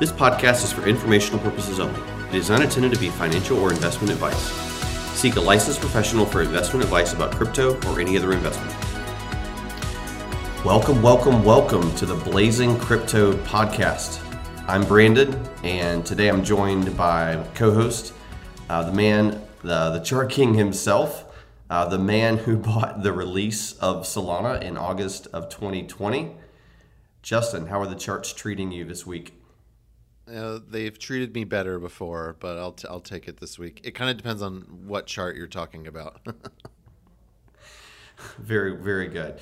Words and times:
This 0.00 0.10
podcast 0.10 0.64
is 0.64 0.72
for 0.72 0.88
informational 0.88 1.38
purposes 1.38 1.78
only. 1.78 2.00
It 2.30 2.34
is 2.34 2.48
not 2.48 2.62
intended 2.62 2.92
to 2.94 2.98
be 2.98 3.10
financial 3.10 3.58
or 3.58 3.70
investment 3.70 4.10
advice. 4.10 4.50
Seek 5.16 5.36
a 5.36 5.40
licensed 5.40 5.80
professional 5.80 6.24
for 6.26 6.40
investment 6.40 6.82
advice 6.82 7.12
about 7.12 7.32
crypto 7.32 7.78
or 7.88 8.00
any 8.00 8.16
other 8.16 8.32
investment. 8.32 8.74
Welcome, 10.64 11.02
welcome, 11.02 11.44
welcome 11.44 11.94
to 11.96 12.06
the 12.06 12.16
Blazing 12.16 12.78
Crypto 12.78 13.34
Podcast. 13.44 14.18
I'm 14.66 14.82
Brandon, 14.84 15.38
and 15.62 16.04
today 16.04 16.28
I'm 16.28 16.42
joined 16.42 16.96
by 16.96 17.44
co-host, 17.54 18.14
uh, 18.70 18.82
the 18.82 18.92
man, 18.92 19.46
the 19.62 19.90
the 19.90 20.00
chart 20.00 20.30
king 20.30 20.54
himself, 20.54 21.26
uh, 21.70 21.84
the 21.84 21.98
man 21.98 22.38
who 22.38 22.56
bought 22.70 23.02
the 23.02 23.12
release 23.12 23.74
of 23.74 24.04
Solana 24.04 24.60
in 24.62 24.76
August 24.78 25.28
of 25.28 25.48
2020. 25.50 26.34
Justin, 27.20 27.66
how 27.66 27.80
are 27.80 27.86
the 27.86 27.94
charts 27.94 28.32
treating 28.32 28.72
you 28.72 28.84
this 28.84 29.06
week? 29.06 29.34
They've 30.32 30.98
treated 30.98 31.34
me 31.34 31.44
better 31.44 31.78
before, 31.78 32.36
but 32.40 32.56
I'll, 32.56 32.72
t- 32.72 32.88
I'll 32.88 33.00
take 33.00 33.28
it 33.28 33.38
this 33.38 33.58
week. 33.58 33.80
It 33.84 33.90
kind 33.90 34.10
of 34.10 34.16
depends 34.16 34.40
on 34.40 34.62
what 34.86 35.06
chart 35.06 35.36
you're 35.36 35.46
talking 35.46 35.86
about. 35.86 36.20
very, 38.38 38.76
very 38.76 39.08
good. 39.08 39.40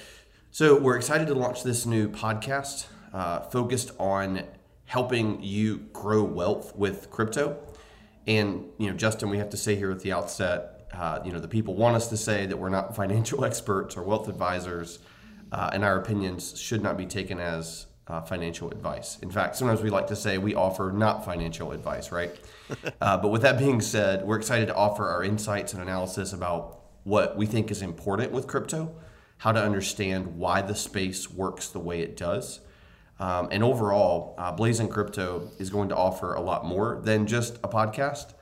So, 0.51 0.77
we're 0.81 0.97
excited 0.97 1.29
to 1.29 1.35
launch 1.35 1.63
this 1.63 1.87
new 1.87 2.09
podcast 2.09 2.87
uh, 3.13 3.41
focused 3.41 3.93
on 4.01 4.43
helping 4.87 5.41
you 5.41 5.79
grow 5.93 6.25
wealth 6.25 6.75
with 6.75 7.09
crypto. 7.11 7.57
And, 8.27 8.67
you 8.77 8.91
know, 8.91 8.97
Justin, 8.97 9.31
we 9.31 9.39
have 9.39 9.51
to 9.51 9.57
say 9.57 9.77
here 9.77 9.93
at 9.93 10.01
the 10.01 10.13
outset, 10.13 10.89
uh, 10.93 11.21
you 11.25 11.31
know, 11.31 11.39
the 11.39 11.47
people 11.47 11.77
want 11.77 11.95
us 11.95 12.09
to 12.09 12.17
say 12.17 12.47
that 12.47 12.57
we're 12.57 12.69
not 12.69 12.97
financial 13.03 13.45
experts 13.45 13.97
or 13.97 14.03
wealth 14.03 14.29
advisors, 14.29 14.99
uh, 15.53 15.71
and 15.73 15.85
our 15.85 15.97
opinions 15.97 16.59
should 16.61 16.83
not 16.83 16.97
be 16.97 17.07
taken 17.07 17.39
as 17.39 17.87
uh, 18.11 18.21
financial 18.23 18.71
advice. 18.71 19.19
In 19.23 19.31
fact, 19.31 19.55
sometimes 19.55 19.83
we 19.83 19.91
like 19.91 20.09
to 20.09 20.17
say 20.17 20.37
we 20.37 20.55
offer 20.55 20.93
not 20.93 21.25
financial 21.25 21.71
advice, 21.71 22.11
right? 22.11 22.35
uh, 23.01 23.17
but 23.17 23.29
with 23.29 23.43
that 23.43 23.57
being 23.57 23.81
said, 23.81 24.27
we're 24.27 24.37
excited 24.37 24.67
to 24.67 24.75
offer 24.75 25.07
our 25.07 25.23
insights 25.23 25.73
and 25.73 25.81
analysis 25.81 26.33
about 26.33 26.81
what 27.05 27.37
we 27.37 27.47
think 27.47 27.71
is 27.71 27.83
important 27.83 28.33
with 28.33 28.49
crypto, 28.49 28.93
how 29.39 29.53
to 29.53 29.63
understand 29.63 30.37
why 30.37 30.61
the 30.61 30.75
space 30.75 31.31
works 31.31 31.69
the 31.69 31.79
way 31.79 32.01
it 32.01 32.17
does. 32.17 32.61
Um, 33.21 33.49
and 33.53 33.63
overall, 33.63 34.35
uh, 34.39 34.51
Blazing 34.51 34.89
Crypto 34.89 35.49
is 35.59 35.71
going 35.71 35.91
to 35.91 35.97
offer 35.97 36.35
a 36.35 36.41
lot 36.41 36.65
more 36.65 37.01
than 37.05 37.27
just 37.27 37.57
a 37.59 37.69
podcast, 37.69 38.33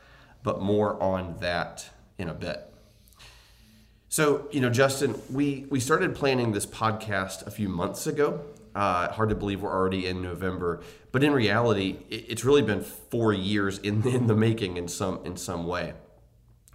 but 0.43 0.63
more 0.63 1.01
on 1.03 1.37
that 1.41 1.91
in 2.17 2.29
a 2.29 2.35
bit. 2.35 2.65
So, 4.09 4.49
you 4.51 4.61
know, 4.61 4.71
Justin, 4.71 5.21
we, 5.31 5.67
we 5.69 5.79
started 5.81 6.15
planning 6.15 6.53
this 6.53 6.65
podcast 6.65 7.47
a 7.47 7.51
few 7.51 7.69
months 7.69 8.07
ago. 8.07 8.41
Uh, 8.75 9.11
hard 9.13 9.29
to 9.29 9.35
believe 9.35 9.63
we're 9.63 9.73
already 9.73 10.07
in 10.07 10.23
November, 10.23 10.81
but 11.11 11.25
in 11.25 11.33
reality, 11.33 11.99
it, 12.11 12.27
it's 12.29 12.45
really 12.45 12.63
been 12.63 12.83
four 12.83 13.33
years 13.33 13.79
in, 13.79 14.07
in 14.09 14.27
the 14.27 14.35
making 14.35 14.77
in 14.77 14.89
some 14.89 15.21
in 15.25 15.37
some 15.37 15.67
way. 15.67 15.95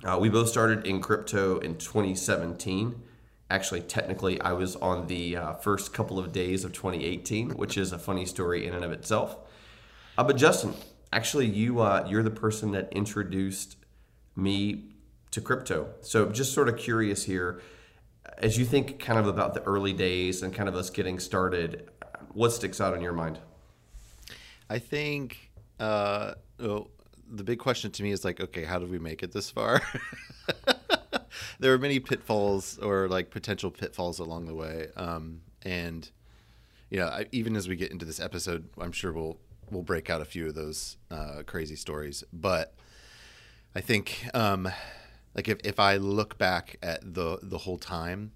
Uh, 0.04 0.18
we 0.20 0.30
both 0.30 0.50
started 0.50 0.86
in 0.86 1.02
crypto 1.02 1.60
in 1.60 1.78
2017. 1.78 3.02
Actually, 3.50 3.82
technically, 3.82 4.42
I 4.42 4.52
was 4.52 4.76
on 4.78 5.08
the 5.08 5.38
uh, 5.38 5.54
first 5.54 5.94
couple 5.94 6.20
of 6.20 6.32
days 6.32 6.66
of 6.66 6.74
2018, 6.74 7.52
which 7.52 7.78
is 7.78 7.94
a 7.94 8.00
funny 8.00 8.26
story 8.26 8.66
in 8.68 8.74
and 8.74 8.84
of 8.84 8.92
itself. 8.92 9.38
Uh, 10.18 10.24
but 10.24 10.36
Justin, 10.36 10.74
actually, 11.12 11.46
you 11.46 11.80
uh, 11.80 12.06
you're 12.10 12.24
the 12.24 12.32
person 12.32 12.72
that 12.72 12.92
introduced 12.92 13.78
me 14.36 14.86
to 15.32 15.42
crypto. 15.42 15.90
So, 16.02 16.30
just 16.30 16.54
sort 16.54 16.68
of 16.68 16.78
curious 16.78 17.26
here 17.26 17.62
as 18.38 18.58
you 18.58 18.66
think 18.66 19.00
kind 19.00 19.20
of 19.20 19.28
about 19.28 19.54
the 19.54 19.62
early 19.64 19.94
days 19.94 20.44
and 20.44 20.54
kind 20.54 20.68
of 20.70 20.76
us 20.76 20.90
getting 20.90 21.20
started, 21.20 21.90
what 22.34 22.52
sticks 22.52 22.82
out 22.82 22.94
in 22.94 23.02
your 23.02 23.14
mind? 23.14 23.40
I 24.70 24.80
think 24.80 25.52
uh, 25.80 26.34
the 26.58 27.44
big 27.44 27.60
question 27.60 27.92
to 27.92 28.04
me 28.04 28.12
is 28.12 28.24
like, 28.24 28.40
okay, 28.40 28.64
how 28.64 28.80
did 28.80 28.90
we 28.90 29.00
make 29.00 29.24
it 29.24 29.32
this 29.32 29.50
far? 29.50 29.82
there 31.60 31.74
are 31.74 31.78
many 31.78 32.00
pitfalls 32.00 32.78
or 32.80 33.08
like 33.08 33.30
potential 33.30 33.72
pitfalls 33.72 34.20
along 34.20 34.46
the 34.46 34.56
way, 34.56 34.88
um, 34.96 35.42
and 35.64 36.10
you 36.90 37.00
know, 37.00 37.08
I, 37.08 37.26
even 37.32 37.56
as 37.56 37.68
we 37.68 37.76
get 37.76 37.92
into 37.92 38.06
this 38.06 38.20
episode, 38.20 38.70
I'm 38.80 38.92
sure 38.92 39.12
we'll 39.12 39.38
we'll 39.72 39.84
break 39.84 40.10
out 40.10 40.22
a 40.22 40.26
few 40.26 40.48
of 40.48 40.56
those 40.56 40.98
uh, 41.10 41.44
crazy 41.46 41.76
stories. 41.76 42.24
But 42.32 42.76
I 43.76 43.82
think 43.82 44.28
um, 44.34 44.70
like 45.36 45.48
if, 45.48 45.58
if 45.64 45.80
I 45.80 45.98
look 45.98 46.38
back 46.38 46.78
at 46.82 47.14
the 47.14 47.40
the 47.42 47.60
whole 47.60 47.78
time, 47.78 48.32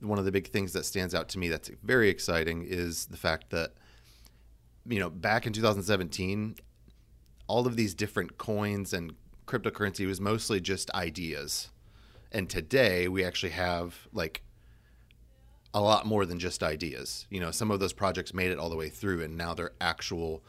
one 0.00 0.18
of 0.18 0.24
the 0.24 0.32
big 0.32 0.48
things 0.48 0.72
that 0.72 0.84
stands 0.84 1.14
out 1.14 1.28
to 1.30 1.38
me 1.38 1.48
that's 1.48 1.70
very 1.82 2.08
exciting 2.08 2.64
is 2.66 3.06
the 3.06 3.16
fact 3.16 3.50
that 3.50 3.74
you 4.86 4.98
know 4.98 5.10
back 5.10 5.46
in 5.46 5.52
2017 5.52 6.56
all 7.46 7.66
of 7.66 7.76
these 7.76 7.94
different 7.94 8.38
coins 8.38 8.92
and 8.92 9.12
cryptocurrency 9.46 10.06
was 10.06 10.20
mostly 10.20 10.60
just 10.60 10.88
ideas. 10.92 11.70
And 12.30 12.48
today 12.48 13.08
we 13.08 13.24
actually 13.24 13.50
have 13.50 14.06
like 14.12 14.42
a 15.74 15.80
lot 15.80 16.06
more 16.06 16.24
than 16.24 16.38
just 16.38 16.62
ideas. 16.62 17.26
You 17.28 17.40
know 17.40 17.50
some 17.50 17.70
of 17.70 17.80
those 17.80 17.92
projects 17.92 18.32
made 18.32 18.50
it 18.50 18.58
all 18.58 18.70
the 18.70 18.76
way 18.76 18.88
through 18.88 19.22
and 19.22 19.36
now 19.36 19.54
they're 19.54 19.72
actual 19.80 20.42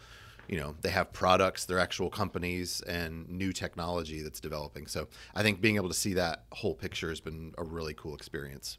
you 0.51 0.59
know 0.59 0.75
they 0.81 0.89
have 0.89 1.11
products 1.11 1.65
they're 1.65 1.79
actual 1.79 2.09
companies 2.09 2.81
and 2.81 3.27
new 3.27 3.51
technology 3.51 4.21
that's 4.21 4.39
developing. 4.39 4.85
So 4.85 5.07
i 5.33 5.41
think 5.41 5.61
being 5.61 5.77
able 5.77 5.87
to 5.87 5.95
see 5.95 6.13
that 6.13 6.43
whole 6.51 6.75
picture 6.75 7.09
has 7.09 7.19
been 7.19 7.53
a 7.57 7.63
really 7.63 7.95
cool 7.95 8.13
experience. 8.13 8.77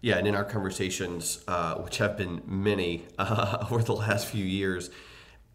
Yeah 0.00 0.18
and 0.18 0.28
in 0.28 0.36
our 0.36 0.44
conversations 0.44 1.42
uh, 1.48 1.74
which 1.76 1.98
have 1.98 2.16
been 2.16 2.42
many 2.46 3.06
uh, 3.18 3.66
over 3.70 3.82
the 3.82 3.94
last 3.94 4.28
few 4.28 4.44
years 4.44 4.90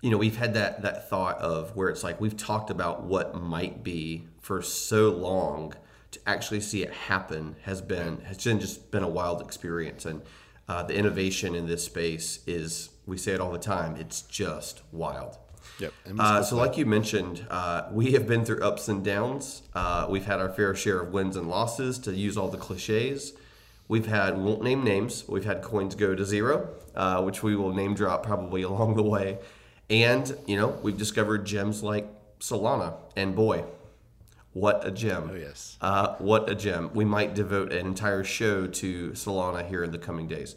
you 0.01 0.09
know 0.09 0.17
we've 0.17 0.37
had 0.37 0.55
that 0.55 0.81
that 0.81 1.09
thought 1.09 1.37
of 1.37 1.75
where 1.77 1.87
it's 1.89 2.03
like 2.03 2.19
we've 2.19 2.35
talked 2.35 2.69
about 2.69 3.03
what 3.03 3.39
might 3.39 3.83
be 3.83 4.27
for 4.41 4.61
so 4.61 5.09
long 5.09 5.73
to 6.11 6.19
actually 6.27 6.59
see 6.59 6.83
it 6.83 6.91
happen 6.91 7.55
has 7.63 7.81
been 7.81 8.19
has 8.21 8.37
just 8.37 8.91
been 8.91 9.03
a 9.03 9.07
wild 9.07 9.41
experience. 9.41 10.05
And 10.05 10.21
uh, 10.71 10.81
the 10.83 10.95
innovation 10.95 11.53
in 11.53 11.67
this 11.67 11.83
space 11.83 12.39
is 12.47 12.91
we 13.05 13.17
say 13.17 13.33
it 13.33 13.41
all 13.41 13.51
the 13.51 13.59
time. 13.59 13.97
It's 13.97 14.21
just 14.21 14.81
wild. 14.93 15.37
Yep. 15.79 15.93
Uh, 16.17 16.41
so, 16.43 16.55
like 16.55 16.77
you 16.77 16.85
mentioned, 16.85 17.45
uh, 17.49 17.89
we 17.91 18.13
have 18.13 18.25
been 18.25 18.45
through 18.45 18.61
ups 18.61 18.87
and 18.87 19.03
downs. 19.03 19.63
Uh, 19.75 20.07
we've 20.09 20.23
had 20.23 20.39
our 20.39 20.47
fair 20.47 20.73
share 20.73 21.01
of 21.01 21.11
wins 21.11 21.35
and 21.35 21.49
losses. 21.49 21.99
To 21.99 22.15
use 22.15 22.37
all 22.37 22.47
the 22.47 22.57
cliches, 22.57 23.33
we've 23.89 24.05
had 24.05 24.37
we 24.37 24.43
won't 24.43 24.63
name 24.63 24.81
names. 24.81 25.25
We've 25.27 25.43
had 25.43 25.61
coins 25.61 25.93
go 25.95 26.15
to 26.15 26.23
zero, 26.23 26.69
uh, 26.95 27.21
which 27.21 27.43
we 27.43 27.53
will 27.57 27.73
name 27.73 27.93
drop 27.93 28.25
probably 28.25 28.61
along 28.71 28.95
the 28.95 29.03
way. 29.03 29.39
And 29.89 30.33
you 30.47 30.55
know, 30.55 30.69
we've 30.81 30.97
discovered 30.97 31.45
gems 31.45 31.83
like 31.83 32.07
Solana, 32.39 32.93
and 33.17 33.35
boy, 33.35 33.65
what 34.53 34.85
a 34.85 34.91
gem! 34.91 35.29
Oh 35.31 35.35
yes, 35.35 35.77
uh, 35.81 36.15
what 36.17 36.49
a 36.49 36.55
gem. 36.55 36.91
We 36.93 37.05
might 37.05 37.33
devote 37.33 37.71
an 37.71 37.85
entire 37.85 38.23
show 38.23 38.67
to 38.67 39.11
Solana 39.11 39.67
here 39.67 39.83
in 39.83 39.91
the 39.91 39.97
coming 39.97 40.27
days. 40.27 40.55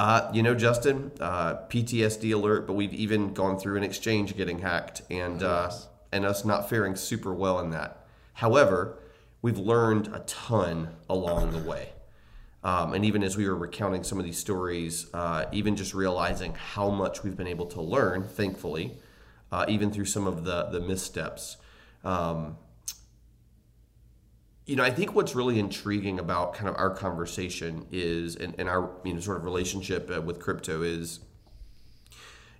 Uh, 0.00 0.30
you 0.32 0.42
know, 0.42 0.54
Justin, 0.54 1.12
uh, 1.20 1.56
PTSD 1.68 2.32
alert, 2.32 2.66
but 2.66 2.72
we've 2.72 2.94
even 2.94 3.34
gone 3.34 3.58
through 3.58 3.76
an 3.76 3.82
exchange 3.82 4.34
getting 4.34 4.60
hacked 4.60 5.02
and, 5.10 5.42
oh, 5.42 5.64
yes. 5.64 5.84
uh, 5.84 5.88
and 6.12 6.24
us 6.24 6.42
not 6.42 6.70
faring 6.70 6.96
super 6.96 7.34
well 7.34 7.60
in 7.60 7.68
that. 7.70 8.06
However, 8.32 8.98
we've 9.42 9.58
learned 9.58 10.08
a 10.14 10.20
ton 10.20 10.96
along 11.08 11.52
the 11.52 11.58
way. 11.58 11.90
Um, 12.64 12.94
and 12.94 13.04
even 13.04 13.22
as 13.22 13.36
we 13.36 13.46
were 13.46 13.54
recounting 13.54 14.02
some 14.02 14.18
of 14.18 14.24
these 14.24 14.38
stories, 14.38 15.06
uh, 15.12 15.46
even 15.52 15.76
just 15.76 15.92
realizing 15.92 16.54
how 16.54 16.88
much 16.88 17.22
we've 17.22 17.36
been 17.36 17.46
able 17.46 17.66
to 17.66 17.82
learn, 17.82 18.24
thankfully, 18.24 18.96
uh, 19.52 19.66
even 19.68 19.90
through 19.90 20.06
some 20.06 20.26
of 20.26 20.44
the, 20.44 20.64
the 20.64 20.80
missteps. 20.80 21.58
Um, 22.04 22.56
you 24.70 24.76
know, 24.76 24.84
I 24.84 24.90
think 24.92 25.16
what's 25.16 25.34
really 25.34 25.58
intriguing 25.58 26.20
about 26.20 26.54
kind 26.54 26.68
of 26.68 26.76
our 26.76 26.90
conversation 26.90 27.88
is, 27.90 28.36
and, 28.36 28.54
and 28.56 28.68
our 28.68 28.88
you 29.02 29.12
know 29.12 29.18
sort 29.18 29.38
of 29.38 29.44
relationship 29.44 30.08
uh, 30.16 30.22
with 30.22 30.38
crypto 30.38 30.82
is, 30.82 31.18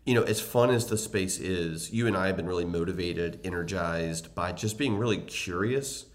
you 0.04 0.14
know, 0.14 0.24
as 0.24 0.40
fun 0.40 0.70
as 0.70 0.86
the 0.86 0.98
space 0.98 1.38
is, 1.38 1.92
you 1.92 2.08
and 2.08 2.16
I 2.16 2.26
have 2.26 2.36
been 2.36 2.48
really 2.48 2.64
motivated, 2.64 3.38
energized 3.44 4.34
by 4.34 4.50
just 4.50 4.76
being 4.76 4.98
really 4.98 5.18
curious 5.18 6.06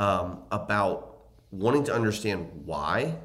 um, 0.00 0.42
about 0.50 1.18
wanting 1.50 1.84
to 1.84 1.94
understand 1.94 2.48
why 2.64 3.16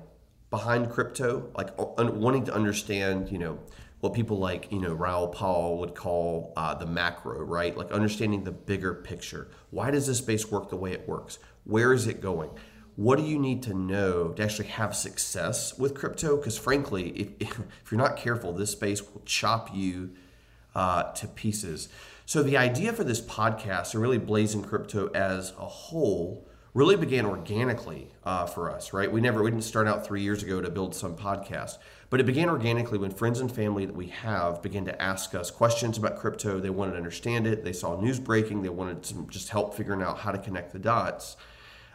behind 0.49 0.91
crypto, 0.91 1.49
like 1.55 1.69
un- 1.97 2.19
wanting 2.19 2.43
to 2.43 2.53
understand, 2.53 3.31
you 3.31 3.37
know, 3.37 3.57
what 4.01 4.13
people 4.13 4.37
like, 4.37 4.71
you 4.71 4.79
know, 4.79 4.93
Raoul 4.93 5.27
Paul 5.27 5.77
would 5.77 5.95
call 5.95 6.53
uh, 6.57 6.73
the 6.73 6.87
macro, 6.87 7.41
right? 7.43 7.77
Like 7.77 7.91
understanding 7.91 8.43
the 8.43 8.51
bigger 8.51 8.95
picture. 8.95 9.47
Why 9.69 9.91
does 9.91 10.07
this 10.07 10.17
space 10.17 10.51
work 10.51 10.69
the 10.69 10.75
way 10.75 10.91
it 10.91 11.07
works? 11.07 11.37
Where 11.63 11.93
is 11.93 12.07
it 12.07 12.19
going? 12.19 12.49
What 12.95 13.19
do 13.19 13.23
you 13.23 13.39
need 13.39 13.63
to 13.63 13.73
know 13.73 14.29
to 14.29 14.43
actually 14.43 14.69
have 14.69 14.95
success 14.95 15.77
with 15.77 15.93
crypto? 15.93 16.35
Because 16.35 16.57
frankly, 16.57 17.09
if, 17.09 17.29
if, 17.59 17.91
you're 17.91 18.01
not 18.01 18.17
careful, 18.17 18.51
this 18.53 18.71
space 18.71 19.01
will 19.01 19.21
chop 19.23 19.73
you 19.73 20.11
uh, 20.73 21.11
to 21.13 21.27
pieces. 21.27 21.87
So 22.25 22.41
the 22.41 22.57
idea 22.57 22.93
for 22.93 23.03
this 23.03 23.21
podcast 23.21 23.93
and 23.93 24.01
really 24.01 24.17
blazing 24.17 24.63
crypto 24.63 25.09
as 25.13 25.51
a 25.51 25.67
whole 25.67 26.47
really 26.73 26.95
began 26.95 27.25
organically 27.25 28.07
uh, 28.23 28.45
for 28.45 28.71
us, 28.71 28.93
right? 28.93 29.11
We 29.11 29.21
never, 29.21 29.43
we 29.43 29.51
didn't 29.51 29.63
start 29.63 29.87
out 29.87 30.05
three 30.05 30.21
years 30.21 30.41
ago 30.41 30.61
to 30.61 30.69
build 30.69 30.95
some 30.95 31.15
podcast, 31.15 31.77
but 32.11 32.19
it 32.19 32.25
began 32.25 32.49
organically 32.49 32.97
when 32.97 33.09
friends 33.09 33.39
and 33.39 33.49
family 33.49 33.85
that 33.85 33.95
we 33.95 34.07
have 34.07 34.61
began 34.61 34.83
to 34.83 35.01
ask 35.01 35.33
us 35.33 35.49
questions 35.49 35.97
about 35.97 36.19
crypto. 36.19 36.59
They 36.59 36.69
wanted 36.69 36.91
to 36.91 36.97
understand 36.97 37.47
it. 37.47 37.63
They 37.63 37.71
saw 37.71 37.99
news 37.99 38.19
breaking. 38.19 38.63
They 38.63 38.69
wanted 38.69 39.05
some 39.05 39.29
just 39.29 39.47
help 39.47 39.73
figuring 39.73 40.01
out 40.01 40.19
how 40.19 40.33
to 40.33 40.37
connect 40.37 40.73
the 40.73 40.79
dots. 40.79 41.37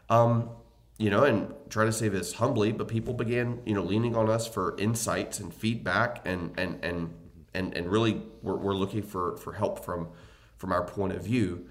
Um, 0.09 0.49
you 0.97 1.11
know, 1.11 1.25
and 1.25 1.53
try 1.69 1.85
to 1.85 1.93
say 1.93 2.09
this 2.09 2.33
humbly, 2.33 2.73
but 2.73 2.89
people 2.89 3.13
began, 3.13 3.61
you 3.67 3.75
know, 3.75 3.83
leaning 3.83 4.17
on 4.17 4.31
us 4.31 4.49
for 4.49 4.75
insights 4.79 5.39
and 5.39 5.53
feedback, 5.53 6.27
and 6.27 6.59
and 6.59 6.83
and 6.83 7.13
and 7.53 7.75
and 7.75 7.93
really, 7.93 8.23
we're, 8.41 8.57
we're 8.57 8.75
looking 8.75 9.03
for 9.03 9.37
for 9.37 9.53
help 9.53 9.85
from 9.85 10.09
from 10.57 10.73
our 10.73 10.87
point 10.87 11.13
of 11.13 11.23
view. 11.23 11.67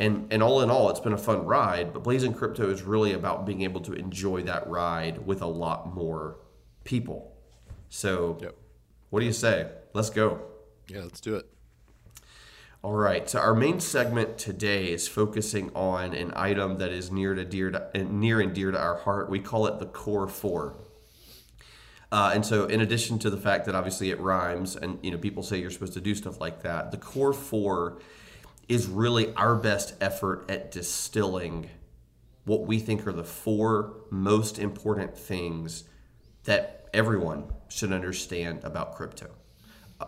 And 0.00 0.26
and 0.32 0.42
all 0.42 0.60
in 0.60 0.70
all, 0.70 0.90
it's 0.90 0.98
been 0.98 1.12
a 1.12 1.18
fun 1.18 1.46
ride. 1.46 1.92
But 1.92 2.02
Blazing 2.02 2.34
Crypto 2.34 2.68
is 2.68 2.82
really 2.82 3.12
about 3.12 3.46
being 3.46 3.62
able 3.62 3.80
to 3.82 3.92
enjoy 3.92 4.42
that 4.42 4.68
ride 4.68 5.24
with 5.24 5.40
a 5.40 5.46
lot 5.46 5.94
more 5.94 6.38
people. 6.82 7.35
So, 7.88 8.38
Yep. 8.40 8.56
what 9.10 9.20
do 9.20 9.26
you 9.26 9.32
say? 9.32 9.70
Let's 9.92 10.10
go. 10.10 10.40
Yeah, 10.88 11.02
let's 11.02 11.20
do 11.20 11.36
it. 11.36 11.46
All 12.82 12.92
right. 12.92 13.28
So 13.28 13.40
our 13.40 13.54
main 13.54 13.80
segment 13.80 14.38
today 14.38 14.92
is 14.92 15.08
focusing 15.08 15.70
on 15.74 16.14
an 16.14 16.32
item 16.36 16.78
that 16.78 16.92
is 16.92 17.10
near 17.10 17.34
to 17.34 17.44
dear 17.44 17.70
to, 17.72 18.04
near 18.04 18.40
and 18.40 18.54
dear 18.54 18.70
to 18.70 18.78
our 18.78 18.98
heart. 18.98 19.28
We 19.28 19.40
call 19.40 19.66
it 19.66 19.80
the 19.80 19.86
core 19.86 20.28
four. 20.28 20.76
Uh, 22.12 22.30
and 22.34 22.46
so, 22.46 22.66
in 22.66 22.80
addition 22.80 23.18
to 23.18 23.30
the 23.30 23.36
fact 23.36 23.64
that 23.66 23.74
obviously 23.74 24.10
it 24.10 24.20
rhymes, 24.20 24.76
and 24.76 25.00
you 25.02 25.10
know 25.10 25.18
people 25.18 25.42
say 25.42 25.58
you're 25.58 25.72
supposed 25.72 25.94
to 25.94 26.00
do 26.00 26.14
stuff 26.14 26.40
like 26.40 26.62
that, 26.62 26.92
the 26.92 26.96
core 26.96 27.32
four 27.32 27.98
is 28.68 28.86
really 28.86 29.34
our 29.34 29.56
best 29.56 29.94
effort 30.00 30.48
at 30.48 30.70
distilling 30.70 31.68
what 32.44 32.64
we 32.66 32.78
think 32.78 33.04
are 33.06 33.12
the 33.12 33.24
four 33.24 33.94
most 34.10 34.58
important 34.58 35.18
things 35.18 35.82
that 36.44 36.85
everyone 36.96 37.44
should 37.68 37.92
understand 37.92 38.64
about 38.64 38.96
crypto. 38.96 39.28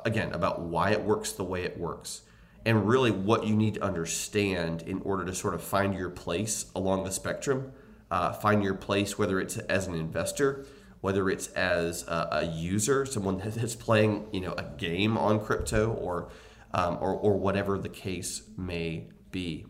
Again, 0.05 0.33
about 0.33 0.61
why 0.61 0.91
it 0.91 1.03
works 1.03 1.33
the 1.33 1.45
way 1.45 1.63
it 1.63 1.79
works, 1.79 2.23
and 2.65 2.89
really 2.89 3.11
what 3.11 3.47
you 3.47 3.55
need 3.55 3.75
to 3.75 3.85
understand 3.85 4.83
in 4.83 5.01
order 5.03 5.25
to 5.25 5.35
sort 5.35 5.55
of 5.55 5.63
find 5.63 5.95
your 5.95 6.11
place 6.11 6.67
along 6.75 7.05
the 7.05 7.13
spectrum, 7.13 7.73
uh, 8.11 8.33
find 8.33 8.63
your 8.63 8.75
place, 8.75 9.19
whether 9.19 9.39
it's 9.39 9.59
as 9.59 9.87
an 9.87 9.95
investor, 9.95 10.67
whether 11.01 11.31
it's 11.31 11.49
as 11.49 12.07
a, 12.09 12.29
a 12.33 12.45
user, 12.47 13.07
someone 13.07 13.39
that's 13.45 13.77
playing, 13.77 14.27
you 14.33 14.41
know, 14.41 14.55
a 14.57 14.65
game 14.79 15.17
on 15.17 15.39
crypto, 15.41 15.93
or 15.93 16.31
um, 16.73 16.99
or, 17.01 17.15
or 17.15 17.39
whatever 17.39 17.79
the 17.79 17.89
case 17.89 18.43
may 18.57 19.09
be. 19.31 19.67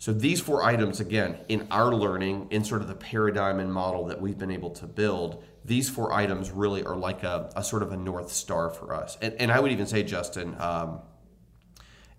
So 0.00 0.12
these 0.12 0.40
four 0.40 0.62
items, 0.62 1.00
again, 1.00 1.38
in 1.48 1.66
our 1.70 1.92
learning, 1.92 2.48
in 2.50 2.62
sort 2.64 2.82
of 2.82 2.88
the 2.88 2.94
paradigm 2.94 3.58
and 3.58 3.72
model 3.72 4.06
that 4.06 4.20
we've 4.20 4.38
been 4.38 4.50
able 4.52 4.70
to 4.70 4.86
build, 4.86 5.42
these 5.64 5.90
four 5.90 6.12
items 6.12 6.50
really 6.52 6.84
are 6.84 6.96
like 6.96 7.24
a, 7.24 7.50
a 7.56 7.64
sort 7.64 7.82
of 7.82 7.90
a 7.90 7.96
north 7.96 8.30
star 8.30 8.70
for 8.70 8.94
us. 8.94 9.18
And, 9.20 9.34
and 9.34 9.50
I 9.50 9.58
would 9.58 9.72
even 9.72 9.86
say, 9.86 10.04
Justin, 10.04 10.54
um, 10.60 11.00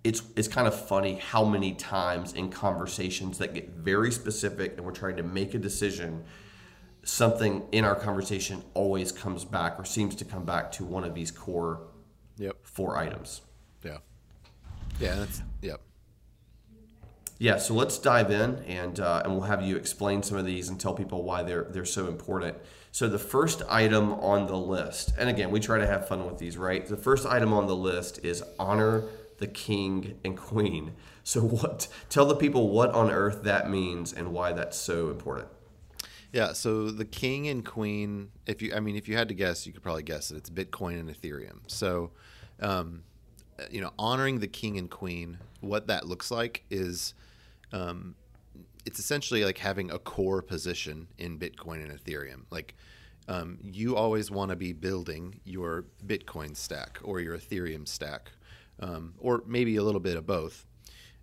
it's 0.03 0.21
it's 0.35 0.47
kind 0.47 0.67
of 0.67 0.87
funny 0.87 1.15
how 1.15 1.43
many 1.43 1.73
times 1.73 2.33
in 2.33 2.49
conversations 2.49 3.37
that 3.39 3.53
get 3.53 3.69
very 3.69 4.11
specific 4.11 4.77
and 4.77 4.85
we're 4.85 4.91
trying 4.91 5.17
to 5.17 5.23
make 5.23 5.53
a 5.53 5.57
decision, 5.57 6.23
something 7.03 7.63
in 7.71 7.83
our 7.85 7.95
conversation 7.95 8.63
always 8.73 9.11
comes 9.11 9.43
back 9.45 9.79
or 9.79 9.85
seems 9.85 10.15
to 10.15 10.25
come 10.25 10.45
back 10.45 10.71
to 10.73 10.85
one 10.85 11.03
of 11.03 11.13
these 11.13 11.31
core 11.31 11.87
Yep. 12.37 12.55
four 12.63 12.97
items. 12.97 13.41
Yeah. 13.83 13.97
Yeah. 15.01 15.15
That's 15.15 15.41
yep. 15.61 15.81
Yeah, 17.41 17.55
so 17.55 17.73
let's 17.73 17.97
dive 17.97 18.31
in 18.31 18.57
and 18.67 18.99
uh, 18.99 19.21
and 19.23 19.33
we'll 19.33 19.43
have 19.43 19.61
you 19.61 19.77
explain 19.77 20.21
some 20.23 20.37
of 20.37 20.45
these 20.45 20.67
and 20.67 20.77
tell 20.77 20.93
people 20.93 21.23
why 21.23 21.41
they're 21.41 21.63
they're 21.63 21.85
so 21.85 22.07
important. 22.07 22.57
So 22.91 23.07
the 23.07 23.17
first 23.17 23.61
item 23.69 24.13
on 24.13 24.47
the 24.47 24.57
list, 24.57 25.13
and 25.17 25.29
again, 25.29 25.49
we 25.49 25.61
try 25.61 25.77
to 25.77 25.87
have 25.87 26.07
fun 26.07 26.25
with 26.25 26.37
these, 26.37 26.57
right? 26.57 26.85
The 26.85 26.97
first 26.97 27.25
item 27.25 27.53
on 27.53 27.65
the 27.65 27.75
list 27.75 28.19
is 28.25 28.43
honor 28.59 29.05
the 29.37 29.47
king 29.47 30.19
and 30.25 30.37
queen. 30.37 30.93
So 31.23 31.39
what? 31.61 31.87
Tell 32.09 32.25
the 32.25 32.35
people 32.35 32.69
what 32.69 32.91
on 32.91 33.09
earth 33.09 33.43
that 33.43 33.69
means 33.69 34.11
and 34.11 34.33
why 34.33 34.51
that's 34.51 34.77
so 34.77 35.09
important. 35.09 35.47
Yeah, 36.33 36.53
so 36.53 36.91
the 36.91 37.05
king 37.05 37.47
and 37.47 37.65
queen, 37.65 38.29
if 38.45 38.61
you, 38.61 38.73
I 38.75 38.81
mean, 38.81 38.95
if 38.95 39.07
you 39.07 39.15
had 39.15 39.29
to 39.29 39.33
guess, 39.33 39.65
you 39.65 39.73
could 39.73 39.81
probably 39.81 40.03
guess 40.03 40.29
it. 40.29 40.37
It's 40.37 40.49
Bitcoin 40.49 40.99
and 40.99 41.09
Ethereum. 41.09 41.61
So, 41.65 42.11
um, 42.59 43.03
you 43.71 43.81
know, 43.81 43.91
honoring 43.97 44.39
the 44.39 44.47
king 44.47 44.77
and 44.77 44.89
queen, 44.89 45.37
what 45.61 45.87
that 45.87 46.07
looks 46.07 46.31
like 46.31 46.63
is, 46.69 47.13
um, 47.71 48.15
it's 48.85 48.99
essentially 48.99 49.43
like 49.43 49.57
having 49.57 49.91
a 49.91 49.99
core 49.99 50.41
position 50.41 51.07
in 51.17 51.37
Bitcoin 51.37 51.83
and 51.83 51.91
Ethereum. 51.91 52.45
Like, 52.49 52.75
um, 53.27 53.59
you 53.61 53.95
always 53.95 54.31
want 54.31 54.49
to 54.49 54.55
be 54.55 54.73
building 54.73 55.39
your 55.43 55.85
Bitcoin 56.05 56.57
stack 56.57 56.99
or 57.03 57.19
your 57.19 57.37
Ethereum 57.37 57.87
stack, 57.87 58.31
um, 58.79 59.13
or 59.19 59.43
maybe 59.45 59.75
a 59.75 59.83
little 59.83 59.99
bit 59.99 60.17
of 60.17 60.25
both. 60.25 60.65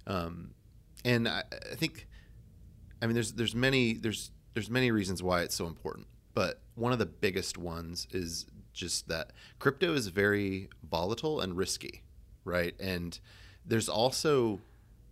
Um, 0.06 0.54
and 1.04 1.28
I, 1.28 1.42
I 1.72 1.74
think, 1.74 2.06
I 3.02 3.06
mean, 3.06 3.14
there's 3.14 3.32
there's 3.32 3.54
many 3.54 3.94
there's 3.94 4.30
there's 4.54 4.70
many 4.70 4.90
reasons 4.90 5.22
why 5.22 5.42
it's 5.42 5.54
so 5.54 5.66
important, 5.66 6.06
but 6.32 6.60
one 6.76 6.92
of 6.92 6.98
the 6.98 7.06
biggest 7.06 7.58
ones 7.58 8.06
is 8.12 8.46
just 8.72 9.08
that 9.08 9.32
crypto 9.58 9.94
is 9.94 10.06
very 10.08 10.68
volatile 10.88 11.40
and 11.40 11.56
risky, 11.56 12.02
right? 12.46 12.75
And 12.81 13.19
there's 13.64 13.88
also 13.88 14.60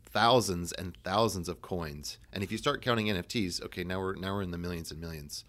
thousands 0.04 0.72
and 0.72 0.96
thousands 1.04 1.48
of 1.48 1.60
coins, 1.60 2.18
and 2.32 2.42
if 2.42 2.50
you 2.50 2.58
start 2.58 2.80
counting 2.80 3.06
NFTs, 3.06 3.62
okay, 3.64 3.84
now 3.84 4.00
we're 4.00 4.14
now 4.14 4.34
we're 4.34 4.42
in 4.42 4.50
the 4.50 4.58
millions 4.58 4.90
and 4.90 5.00
millions, 5.00 5.44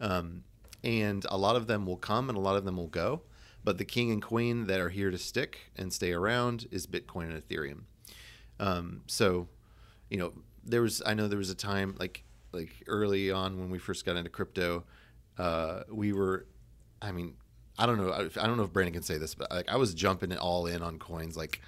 um, 0.00 0.44
and 0.84 1.24
a 1.30 1.38
lot 1.38 1.56
of 1.56 1.66
them 1.66 1.86
will 1.86 1.96
come 1.96 2.28
and 2.28 2.36
a 2.36 2.40
lot 2.40 2.56
of 2.56 2.64
them 2.64 2.76
will 2.76 2.88
go, 2.88 3.22
but 3.64 3.78
the 3.78 3.84
king 3.84 4.10
and 4.10 4.22
queen 4.22 4.66
that 4.66 4.80
are 4.80 4.90
here 4.90 5.10
to 5.10 5.18
stick 5.18 5.70
and 5.76 5.92
stay 5.92 6.12
around 6.12 6.66
is 6.70 6.86
Bitcoin 6.86 7.30
and 7.30 7.48
Ethereum. 7.48 7.82
Um, 8.60 9.02
so, 9.06 9.48
you 10.10 10.18
know, 10.18 10.32
there 10.64 10.82
was 10.82 11.02
I 11.06 11.14
know 11.14 11.28
there 11.28 11.38
was 11.38 11.50
a 11.50 11.54
time 11.54 11.96
like 11.98 12.24
like 12.52 12.82
early 12.86 13.30
on 13.30 13.58
when 13.58 13.70
we 13.70 13.78
first 13.78 14.04
got 14.04 14.16
into 14.16 14.30
crypto, 14.30 14.84
uh, 15.38 15.82
we 15.90 16.12
were, 16.12 16.46
I 17.00 17.12
mean, 17.12 17.34
I 17.78 17.86
don't 17.86 17.98
know, 17.98 18.10
I, 18.10 18.22
I 18.42 18.46
don't 18.46 18.56
know 18.56 18.64
if 18.64 18.72
Brandon 18.72 18.92
can 18.94 19.02
say 19.02 19.18
this, 19.18 19.34
but 19.34 19.50
like 19.50 19.68
I 19.68 19.76
was 19.76 19.94
jumping 19.94 20.32
it 20.32 20.38
all 20.38 20.66
in 20.66 20.82
on 20.82 20.98
coins, 20.98 21.36
like 21.36 21.60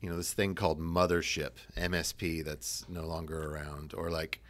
you 0.00 0.10
know 0.10 0.16
this 0.16 0.32
thing 0.32 0.54
called 0.54 0.80
Mothership 0.80 1.52
MSP 1.76 2.44
that's 2.44 2.84
no 2.88 3.06
longer 3.06 3.50
around, 3.50 3.94
or 3.94 4.10
like 4.10 4.40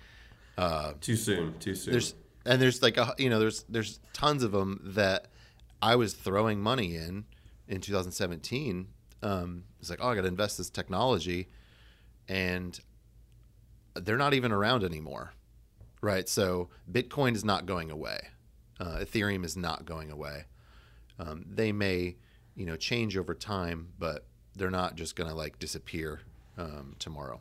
uh, 0.59 0.93
Too 1.01 1.17
soon. 1.17 1.59
Too 1.59 1.75
soon. 1.75 1.93
there's 1.93 2.15
and 2.45 2.61
there's 2.61 2.83
like 2.83 2.97
a 2.97 3.15
you 3.19 3.29
know 3.29 3.39
there's 3.39 3.65
there's 3.69 4.01
tons 4.13 4.43
of 4.43 4.53
them 4.53 4.81
that 4.85 5.29
I 5.83 5.97
was 5.97 6.15
throwing 6.15 6.61
money 6.61 6.97
in 6.97 7.25
in 7.69 7.81
2017. 7.81 8.89
Um, 9.23 9.65
it's 9.81 9.91
like 9.91 9.99
oh 10.03 10.09
I 10.09 10.15
got 10.15 10.23
to 10.23 10.29
invest 10.29 10.59
this 10.59 10.71
technology, 10.71 11.49
and 12.29 12.79
they're 13.95 14.17
not 14.17 14.35
even 14.35 14.53
around 14.53 14.85
anymore, 14.85 15.33
right? 16.01 16.29
So 16.29 16.71
Bitcoin 16.91 17.35
is 17.35 17.45
not 17.45 17.67
going 17.67 17.91
away, 17.91 18.19
uh, 18.81 18.99
Ethereum 19.01 19.45
is 19.45 19.57
not 19.57 19.85
going 19.85 20.11
away. 20.11 20.45
Um, 21.19 21.45
they 21.49 21.73
may 21.73 22.17
you 22.55 22.67
know 22.67 22.77
change 22.77 23.17
over 23.17 23.35
time, 23.35 23.89
but 23.99 24.27
they're 24.55 24.71
not 24.71 24.97
just 24.97 25.17
going 25.17 25.29
to 25.31 25.37
like 25.37 25.59
disappear 25.59 26.21
um, 26.59 26.97
tomorrow. 26.99 27.41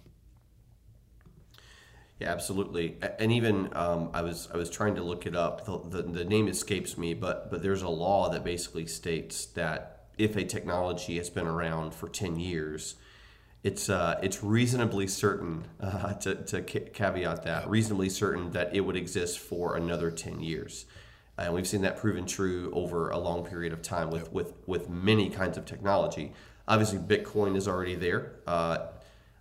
Yeah, 2.20 2.32
absolutely. 2.32 2.98
And 3.20 3.32
even 3.32 3.70
um, 3.76 4.10
I 4.14 4.22
was 4.22 4.48
I 4.54 4.58
was 4.58 4.70
trying 4.70 4.96
to 4.96 5.04
look 5.04 5.26
it 5.26 5.36
up. 5.36 5.66
The, 5.66 6.02
the 6.02 6.04
the 6.04 6.26
name 6.26 6.48
escapes 6.48 6.98
me, 6.98 7.14
but 7.14 7.52
but 7.52 7.62
there's 7.62 7.82
a 7.82 7.90
law 7.90 8.30
that 8.30 8.44
basically 8.44 8.86
states 8.86 9.46
that 9.48 10.06
if 10.18 10.38
a 10.38 10.46
technology 10.46 11.18
has 11.18 11.30
been 11.30 11.48
around 11.48 11.94
for 11.94 12.08
ten 12.08 12.40
years, 12.40 12.96
it's 13.64 13.90
uh, 13.90 14.18
it's 14.24 14.42
reasonably 14.42 15.08
certain 15.08 15.68
uh, 15.82 16.14
to 16.22 16.36
to 16.36 16.62
ca- 16.62 16.90
caveat 16.94 17.44
that 17.44 17.70
reasonably 17.70 18.10
certain 18.10 18.52
that 18.52 18.74
it 18.74 18.82
would 18.82 18.96
exist 18.96 19.40
for 19.40 19.76
another 19.76 20.10
ten 20.10 20.40
years. 20.40 20.86
And 21.38 21.54
we've 21.54 21.68
seen 21.68 21.82
that 21.82 21.98
proven 21.98 22.26
true 22.26 22.72
over 22.74 23.10
a 23.10 23.18
long 23.18 23.46
period 23.46 23.74
of 23.74 23.82
time 23.82 24.10
with, 24.10 24.32
with, 24.32 24.54
with 24.66 24.90
many 24.90 25.30
kinds 25.30 25.58
of 25.58 25.66
technology. 25.66 26.32
Obviously, 26.68 26.98
Bitcoin 26.98 27.56
is 27.58 27.68
already 27.68 27.96
there. 27.96 28.34
Uh, 28.48 28.88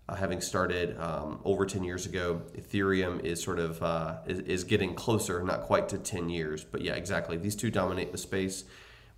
uh, 0.06 0.14
having 0.16 0.40
started 0.42 1.00
um, 1.00 1.40
over 1.46 1.64
10 1.64 1.82
years 1.82 2.04
ago. 2.04 2.42
Ethereum 2.58 3.24
is 3.24 3.42
sort 3.42 3.58
of 3.58 3.82
uh, 3.82 4.16
is, 4.26 4.40
is 4.40 4.64
getting 4.64 4.94
closer, 4.94 5.42
not 5.42 5.62
quite 5.62 5.88
to 5.88 5.96
10 5.98 6.28
years, 6.28 6.62
but 6.62 6.82
yeah, 6.82 6.92
exactly. 6.92 7.38
These 7.38 7.56
two 7.56 7.70
dominate 7.70 8.12
the 8.12 8.18
space. 8.18 8.64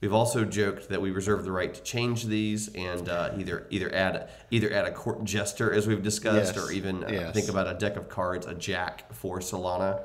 We've 0.01 0.13
also 0.13 0.45
joked 0.45 0.91
that 0.91 1.01
we 1.01 1.11
reserve 1.11 1.43
the 1.45 1.51
right 1.51 1.75
to 1.75 1.83
change 1.83 2.27
these 2.27 2.69
and 2.75 3.09
uh, 3.09 3.33
either 3.37 3.67
either 3.71 3.93
add 3.93 4.29
either 4.53 4.73
add 4.73 4.85
a 4.85 4.93
court 4.93 5.25
jester 5.25 5.73
as 5.73 5.89
we've 5.89 6.03
discussed, 6.05 6.55
Yes. 6.55 6.65
or 6.65 6.71
even 6.71 7.03
uh, 7.03 7.09
Yes. 7.11 7.35
think 7.35 7.49
about 7.49 7.67
a 7.67 7.75
deck 7.75 7.97
of 7.97 8.09
cards, 8.09 8.47
a 8.47 8.55
jack 8.55 9.13
for 9.13 9.41
Solana, 9.41 10.03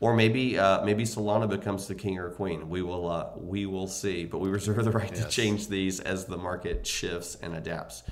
or 0.00 0.14
maybe 0.14 0.58
uh, 0.58 0.84
maybe 0.84 1.04
Solana 1.04 1.48
becomes 1.48 1.86
the 1.86 1.94
king 1.94 2.18
or 2.18 2.30
queen. 2.30 2.68
We 2.68 2.82
will 2.82 3.08
uh, 3.08 3.30
we 3.36 3.66
will 3.66 3.88
see, 3.88 4.24
but 4.24 4.38
we 4.38 4.48
reserve 4.48 4.84
the 4.84 4.90
right 4.90 5.14
to 5.14 5.28
change 5.28 5.68
these 5.68 6.00
as 6.00 6.26
the 6.26 6.36
market 6.36 6.86
shifts 6.86 7.36
and 7.40 7.54
adapts. 7.54 8.02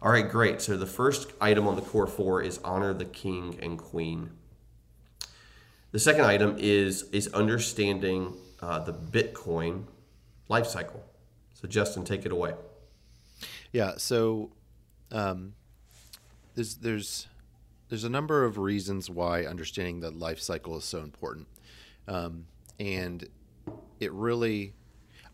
All 0.00 0.12
right, 0.12 0.28
great. 0.28 0.60
So 0.60 0.76
the 0.76 0.86
first 0.86 1.32
item 1.40 1.66
on 1.66 1.76
the 1.76 1.82
core 1.82 2.06
four 2.06 2.42
is 2.42 2.58
honor 2.58 2.92
the 2.94 3.04
king 3.04 3.58
and 3.62 3.78
queen. 3.78 4.30
The 5.92 5.98
second 5.98 6.24
item 6.24 6.56
is 6.58 7.04
is 7.10 7.28
understanding 7.28 8.36
uh, 8.60 8.80
the 8.80 8.92
Bitcoin 8.92 9.84
life 10.48 10.66
cycle. 10.66 11.04
So 11.54 11.66
Justin, 11.66 12.04
take 12.04 12.26
it 12.26 12.32
away. 12.32 12.54
Yeah. 13.72 13.94
So 13.96 14.52
um, 15.10 15.54
there's 16.54 16.76
there's 16.76 17.26
there's 17.94 18.02
a 18.02 18.08
number 18.08 18.44
of 18.44 18.58
reasons 18.58 19.08
why 19.08 19.44
understanding 19.44 20.00
the 20.00 20.10
life 20.10 20.40
cycle 20.40 20.76
is 20.76 20.82
so 20.82 20.98
important, 20.98 21.46
um, 22.08 22.44
and 22.80 23.28
it 24.00 24.10
really 24.10 24.74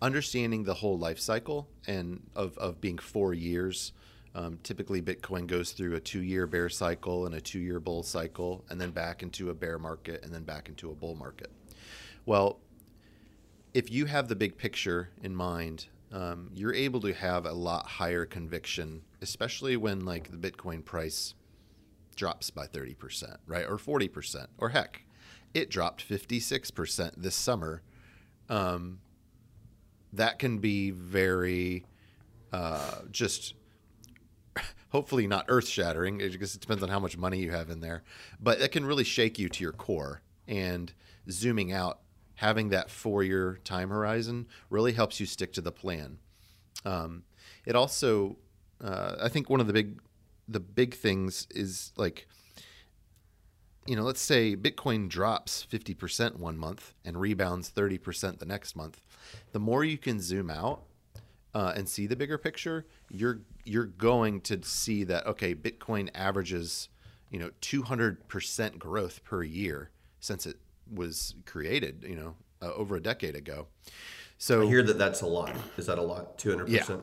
understanding 0.02 0.64
the 0.64 0.74
whole 0.74 0.98
life 0.98 1.18
cycle 1.18 1.66
and 1.86 2.20
of, 2.36 2.58
of 2.58 2.78
being 2.78 2.98
four 2.98 3.32
years. 3.32 3.94
Um, 4.34 4.58
typically, 4.62 5.00
Bitcoin 5.00 5.46
goes 5.46 5.72
through 5.72 5.94
a 5.94 6.00
two-year 6.00 6.46
bear 6.46 6.68
cycle 6.68 7.24
and 7.24 7.34
a 7.34 7.40
two-year 7.40 7.80
bull 7.80 8.02
cycle, 8.02 8.62
and 8.68 8.78
then 8.78 8.90
back 8.90 9.22
into 9.22 9.48
a 9.48 9.54
bear 9.54 9.78
market, 9.78 10.22
and 10.22 10.30
then 10.30 10.42
back 10.42 10.68
into 10.68 10.90
a 10.90 10.94
bull 10.94 11.14
market. 11.14 11.50
Well, 12.26 12.58
if 13.72 13.90
you 13.90 14.04
have 14.04 14.28
the 14.28 14.36
big 14.36 14.58
picture 14.58 15.08
in 15.22 15.34
mind, 15.34 15.86
um, 16.12 16.50
you're 16.52 16.74
able 16.74 17.00
to 17.00 17.14
have 17.14 17.46
a 17.46 17.52
lot 17.54 17.86
higher 17.86 18.26
conviction, 18.26 19.00
especially 19.22 19.78
when 19.78 20.04
like 20.04 20.30
the 20.30 20.36
Bitcoin 20.36 20.84
price 20.84 21.32
drops 22.20 22.50
by 22.50 22.66
30%, 22.66 23.38
right? 23.46 23.64
Or 23.66 23.78
40%, 23.78 24.48
or 24.58 24.68
heck, 24.68 25.06
it 25.54 25.70
dropped 25.70 26.06
56% 26.06 27.12
this 27.16 27.34
summer. 27.34 27.80
Um, 28.50 28.98
that 30.12 30.38
can 30.38 30.58
be 30.58 30.90
very 30.90 31.86
uh, 32.52 32.96
just 33.10 33.54
hopefully 34.90 35.26
not 35.26 35.46
earth 35.48 35.66
shattering 35.66 36.18
because 36.18 36.54
it 36.54 36.60
depends 36.60 36.82
on 36.82 36.90
how 36.90 37.00
much 37.00 37.16
money 37.16 37.38
you 37.38 37.52
have 37.52 37.70
in 37.70 37.80
there, 37.80 38.02
but 38.38 38.60
it 38.60 38.70
can 38.70 38.84
really 38.84 39.04
shake 39.04 39.38
you 39.38 39.48
to 39.48 39.64
your 39.64 39.72
core. 39.72 40.20
And 40.46 40.92
zooming 41.30 41.72
out, 41.72 42.00
having 42.34 42.68
that 42.68 42.90
four 42.90 43.22
year 43.22 43.60
time 43.64 43.88
horizon 43.88 44.46
really 44.68 44.92
helps 44.92 45.20
you 45.20 45.24
stick 45.24 45.54
to 45.54 45.62
the 45.62 45.72
plan. 45.72 46.18
Um, 46.84 47.22
it 47.64 47.74
also, 47.74 48.36
uh, 48.84 49.16
I 49.22 49.30
think 49.30 49.48
one 49.48 49.60
of 49.60 49.66
the 49.68 49.72
big, 49.72 50.00
the 50.50 50.60
big 50.60 50.94
things 50.94 51.46
is 51.50 51.92
like, 51.96 52.26
you 53.86 53.96
know, 53.96 54.02
let's 54.02 54.20
say 54.20 54.56
Bitcoin 54.56 55.08
drops 55.08 55.66
50% 55.70 56.36
one 56.36 56.58
month 56.58 56.92
and 57.04 57.18
rebounds 57.18 57.70
30% 57.70 58.38
the 58.38 58.44
next 58.44 58.76
month. 58.76 59.00
The 59.52 59.60
more 59.60 59.84
you 59.84 59.96
can 59.96 60.20
zoom 60.20 60.50
out 60.50 60.82
uh, 61.54 61.72
and 61.76 61.88
see 61.88 62.06
the 62.06 62.16
bigger 62.16 62.36
picture, 62.36 62.86
you're 63.10 63.40
you're 63.64 63.86
going 63.86 64.40
to 64.40 64.62
see 64.62 65.04
that 65.04 65.26
okay, 65.26 65.54
Bitcoin 65.54 66.10
averages, 66.14 66.88
you 67.30 67.38
know, 67.38 67.50
200% 67.60 68.78
growth 68.78 69.22
per 69.24 69.42
year 69.42 69.90
since 70.18 70.46
it 70.46 70.56
was 70.92 71.34
created, 71.46 72.04
you 72.06 72.16
know, 72.16 72.34
uh, 72.62 72.72
over 72.74 72.96
a 72.96 73.00
decade 73.00 73.36
ago. 73.36 73.66
So 74.38 74.62
I 74.62 74.66
hear 74.66 74.82
that 74.82 74.98
that's 74.98 75.20
a 75.20 75.26
lot. 75.26 75.54
Is 75.76 75.86
that 75.86 75.98
a 75.98 76.02
lot? 76.02 76.38
200%? 76.38 76.68
Yeah. 76.68 76.96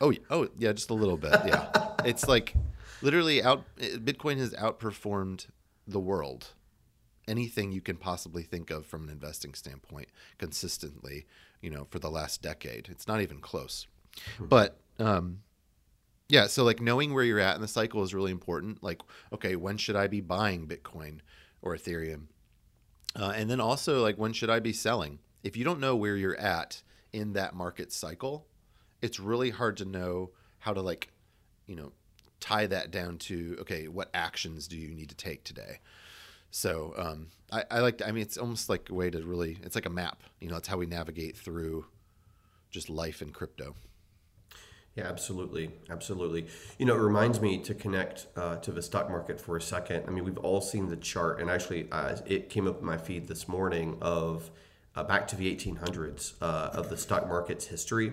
Oh, 0.00 0.12
oh, 0.30 0.48
yeah, 0.58 0.72
just 0.72 0.90
a 0.90 0.94
little 0.94 1.16
bit. 1.16 1.34
Yeah. 1.46 1.70
it's 2.04 2.28
like 2.28 2.54
literally 3.04 3.42
out 3.42 3.64
Bitcoin 3.78 4.38
has 4.38 4.52
outperformed 4.54 5.46
the 5.86 6.00
world. 6.00 6.48
Anything 7.28 7.72
you 7.72 7.80
can 7.80 7.96
possibly 7.96 8.42
think 8.42 8.70
of 8.70 8.86
from 8.86 9.04
an 9.04 9.10
investing 9.10 9.54
standpoint 9.54 10.08
consistently 10.38 11.26
you 11.60 11.70
know 11.70 11.86
for 11.90 11.98
the 11.98 12.10
last 12.10 12.42
decade. 12.42 12.88
It's 12.90 13.06
not 13.06 13.20
even 13.20 13.40
close. 13.40 13.86
Hmm. 14.38 14.46
but 14.46 14.78
um 15.00 15.40
yeah 16.28 16.46
so 16.46 16.62
like 16.62 16.80
knowing 16.80 17.12
where 17.12 17.24
you're 17.24 17.40
at 17.40 17.56
in 17.56 17.60
the 17.60 17.68
cycle 17.68 18.02
is 18.02 18.14
really 18.14 18.32
important. 18.32 18.82
Like 18.82 19.02
okay 19.32 19.56
when 19.56 19.76
should 19.76 19.96
i 19.96 20.06
be 20.06 20.20
buying 20.20 20.66
bitcoin 20.66 21.20
or 21.62 21.76
ethereum? 21.76 22.26
Uh, 23.16 23.32
and 23.36 23.48
then 23.48 23.60
also 23.60 24.02
like 24.02 24.16
when 24.16 24.32
should 24.32 24.50
i 24.50 24.60
be 24.60 24.72
selling? 24.72 25.18
If 25.42 25.56
you 25.56 25.64
don't 25.64 25.80
know 25.80 25.94
where 25.94 26.16
you're 26.16 26.38
at 26.38 26.82
in 27.12 27.34
that 27.34 27.54
market 27.54 27.92
cycle 27.92 28.46
it's 29.04 29.20
really 29.20 29.50
hard 29.50 29.76
to 29.76 29.84
know 29.84 30.30
how 30.60 30.72
to 30.72 30.80
like 30.80 31.10
you 31.66 31.76
know 31.76 31.92
tie 32.44 32.66
that 32.66 32.90
down 32.90 33.16
to 33.16 33.56
okay, 33.60 33.88
what 33.88 34.10
actions 34.12 34.68
do 34.68 34.76
you 34.76 34.94
need 34.94 35.08
to 35.08 35.16
take 35.16 35.44
today? 35.44 35.78
So 36.50 36.92
um, 36.98 37.28
I, 37.50 37.64
I 37.70 37.80
like. 37.80 38.02
I 38.06 38.12
mean, 38.12 38.22
it's 38.22 38.36
almost 38.36 38.68
like 38.68 38.90
a 38.90 38.94
way 38.94 39.10
to 39.10 39.22
really. 39.22 39.58
It's 39.62 39.74
like 39.74 39.86
a 39.86 39.90
map. 39.90 40.22
You 40.40 40.50
know, 40.50 40.56
it's 40.56 40.68
how 40.68 40.76
we 40.76 40.86
navigate 40.86 41.36
through 41.36 41.86
just 42.70 42.90
life 42.90 43.22
in 43.22 43.30
crypto. 43.30 43.74
Yeah, 44.94 45.04
absolutely, 45.04 45.70
absolutely. 45.90 46.46
You 46.78 46.86
know, 46.86 46.94
it 46.94 47.00
reminds 47.00 47.40
me 47.40 47.58
to 47.62 47.74
connect 47.74 48.26
uh, 48.36 48.56
to 48.56 48.70
the 48.70 48.82
stock 48.82 49.08
market 49.08 49.40
for 49.40 49.56
a 49.56 49.60
second. 49.60 50.04
I 50.06 50.10
mean, 50.10 50.24
we've 50.24 50.38
all 50.38 50.60
seen 50.60 50.88
the 50.88 50.96
chart, 50.96 51.40
and 51.40 51.50
actually, 51.50 51.88
uh, 51.90 52.16
it 52.26 52.50
came 52.50 52.68
up 52.68 52.80
in 52.80 52.86
my 52.86 52.98
feed 52.98 53.26
this 53.26 53.48
morning 53.48 53.96
of 54.00 54.50
uh, 54.94 55.02
back 55.02 55.26
to 55.28 55.36
the 55.36 55.52
1800s 55.52 56.34
uh, 56.40 56.70
of 56.74 56.90
the 56.90 56.96
stock 56.96 57.26
market's 57.26 57.66
history, 57.66 58.12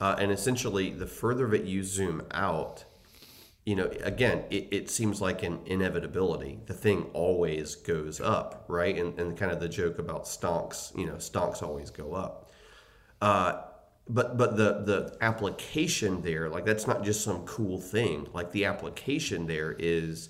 uh, 0.00 0.16
and 0.18 0.32
essentially, 0.32 0.90
the 0.90 1.06
further 1.06 1.46
that 1.48 1.64
you 1.64 1.84
zoom 1.84 2.22
out, 2.32 2.84
you 3.64 3.76
know, 3.76 3.90
again, 4.02 4.44
it, 4.50 4.68
it 4.72 4.90
seems 4.90 5.20
like 5.20 5.42
an 5.42 5.60
inevitability. 5.66 6.58
The 6.66 6.74
thing 6.74 7.06
always 7.12 7.76
goes 7.76 8.20
up, 8.20 8.64
right? 8.68 8.96
And, 8.96 9.18
and 9.18 9.36
kind 9.36 9.52
of 9.52 9.60
the 9.60 9.68
joke 9.68 9.98
about 9.98 10.24
stonks, 10.24 10.96
you 10.98 11.06
know, 11.06 11.14
stonks 11.14 11.62
always 11.62 11.90
go 11.90 12.12
up. 12.14 12.50
Uh, 13.20 13.62
but 14.08 14.36
but 14.36 14.56
the 14.56 14.82
the 14.84 15.16
application 15.20 16.22
there, 16.22 16.48
like 16.48 16.64
that's 16.64 16.88
not 16.88 17.04
just 17.04 17.22
some 17.22 17.44
cool 17.44 17.80
thing. 17.80 18.26
Like 18.32 18.50
the 18.50 18.64
application 18.64 19.46
there 19.46 19.76
is, 19.78 20.28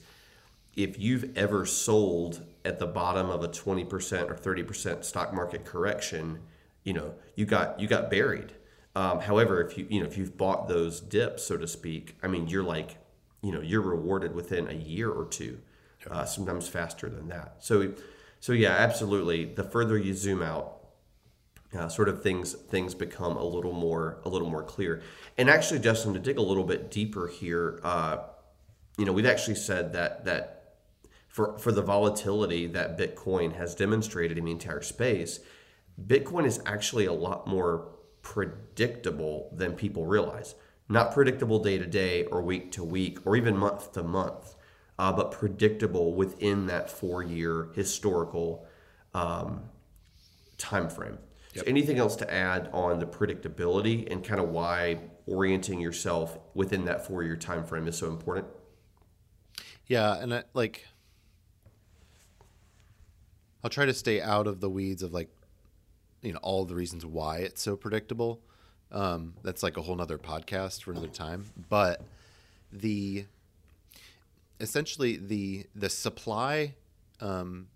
if 0.77 0.99
you've 0.99 1.35
ever 1.37 1.65
sold 1.65 2.45
at 2.67 2.79
the 2.79 2.87
bottom 2.87 3.31
of 3.31 3.43
a 3.43 3.49
twenty 3.49 3.85
percent 3.85 4.31
or 4.31 4.37
thirty 4.37 4.63
percent 4.63 5.07
stock 5.07 5.33
market 5.33 5.65
correction, 5.65 6.41
you 6.85 6.93
know, 6.93 7.15
you 7.35 7.47
got 7.47 7.81
you 7.81 7.89
got 7.89 8.11
buried. 8.11 8.53
Um, 8.95 9.21
however, 9.21 9.63
if 9.63 9.79
you 9.79 9.87
you 9.89 10.01
know 10.01 10.07
if 10.07 10.19
you've 10.19 10.37
bought 10.37 10.69
those 10.69 11.01
dips, 11.01 11.45
so 11.45 11.57
to 11.57 11.67
speak, 11.67 12.19
I 12.23 12.27
mean, 12.27 12.49
you're 12.49 12.63
like 12.63 12.99
you 13.43 13.53
know 13.53 13.61
you're 13.61 13.83
rewarded 13.83 14.35
within 14.35 14.69
a 14.69 14.75
year 14.75 15.11
or 15.11 15.27
two, 15.27 15.59
uh, 16.11 16.25
sometimes 16.25 16.69
faster 16.69 17.09
than 17.09 17.29
that. 17.29 17.57
So, 17.59 17.93
so 18.41 18.53
yeah, 18.53 18.71
absolutely. 18.71 19.45
The 19.45 19.65
further 19.65 19.99
you 19.99 20.15
zoom 20.15 20.43
out, 20.43 20.79
uh, 21.77 21.89
sort 21.89 22.09
of 22.09 22.23
things 22.23 22.55
things 22.55 22.95
become 22.95 23.37
a 23.37 23.45
little 23.45 23.73
more 23.73 24.21
a 24.25 24.29
little 24.29 24.49
more 24.49 24.63
clear. 24.63 25.03
And 25.37 25.51
actually, 25.51 25.81
Justin, 25.81 26.15
to 26.15 26.21
dig 26.21 26.39
a 26.39 26.43
little 26.43 26.65
bit 26.65 26.91
deeper 26.91 27.29
here, 27.29 27.81
uh, 27.83 28.19
you 28.97 29.05
know, 29.05 29.13
we've 29.13 29.27
actually 29.27 29.57
said 29.57 29.93
that 29.93 30.25
that 30.25 30.77
for 31.29 31.59
for 31.59 31.73
the 31.73 31.83
volatility 31.83 32.67
that 32.69 32.99
Bitcoin 32.99 33.57
has 33.57 33.75
demonstrated 33.75 34.39
in 34.39 34.45
the 34.45 34.53
entire 34.53 34.83
space, 34.83 35.41
Bitcoin 36.01 36.47
is 36.47 36.61
actually 36.65 37.07
a 37.07 37.13
lot 37.13 37.47
more 37.47 37.89
predictable 38.23 39.51
than 39.53 39.73
people 39.73 40.07
realize 40.07 40.55
not 40.93 41.13
predictable 41.13 41.59
day 41.59 41.79
to 41.79 41.87
day 41.87 42.25
or 42.27 42.43
week 42.43 42.71
to 42.73 42.85
week 42.85 43.19
or 43.25 43.35
even 43.35 43.57
month 43.57 43.93
to 43.93 44.03
month, 44.03 44.55
uh, 44.99 45.11
but 45.11 45.33
predictable 45.33 46.15
within 46.15 46.67
that 46.67 46.91
four 46.91 47.23
year 47.23 47.71
historical 47.75 48.67
um, 49.15 49.63
time 50.59 50.91
frame. 50.91 51.19
Yep. 51.55 51.65
So 51.65 51.71
anything 51.71 51.99
else 51.99 52.15
to 52.17 52.33
add 52.33 52.69
on 52.73 52.99
the 52.99 53.07
predictability 53.07 54.11
and 54.11 54.23
kind 54.23 54.41
of 54.41 54.51
why 54.51 55.01
orienting 55.27 55.81
yourself 55.81 56.39
within 56.55 56.85
that 56.85 57.07
four 57.07 57.23
year 57.23 57.37
time 57.37 57.65
frame 57.65 57.89
is 57.89 57.97
so 57.97 58.09
important? 58.09 58.47
Yeah, 59.87 60.21
and 60.21 60.35
I, 60.35 60.45
like 60.53 60.87
I'll 63.65 63.71
try 63.71 63.87
to 63.87 63.95
stay 63.95 64.21
out 64.21 64.47
of 64.47 64.61
the 64.61 64.69
weeds 64.69 65.03
of 65.03 65.15
like 65.15 65.31
you 66.21 66.35
know 66.35 66.39
all 66.43 66.67
the 66.67 66.75
reasons 66.75 67.07
why 67.07 67.39
it's 67.39 67.63
so 67.63 67.77
predictable 67.77 68.43
um, 68.93 69.35
that's 69.43 69.63
like 69.63 69.77
a 69.77 69.83
whole 69.83 69.97
nother 69.97 70.19
podcast 70.19 70.83
for 70.83 70.93
another 70.93 71.09
time. 71.09 71.47
But 71.69 72.03
the 72.71 73.25
essentially 74.61 75.17
the 75.17 75.67
the 75.75 75.89
supply, 75.89 76.75
um, 77.21 77.69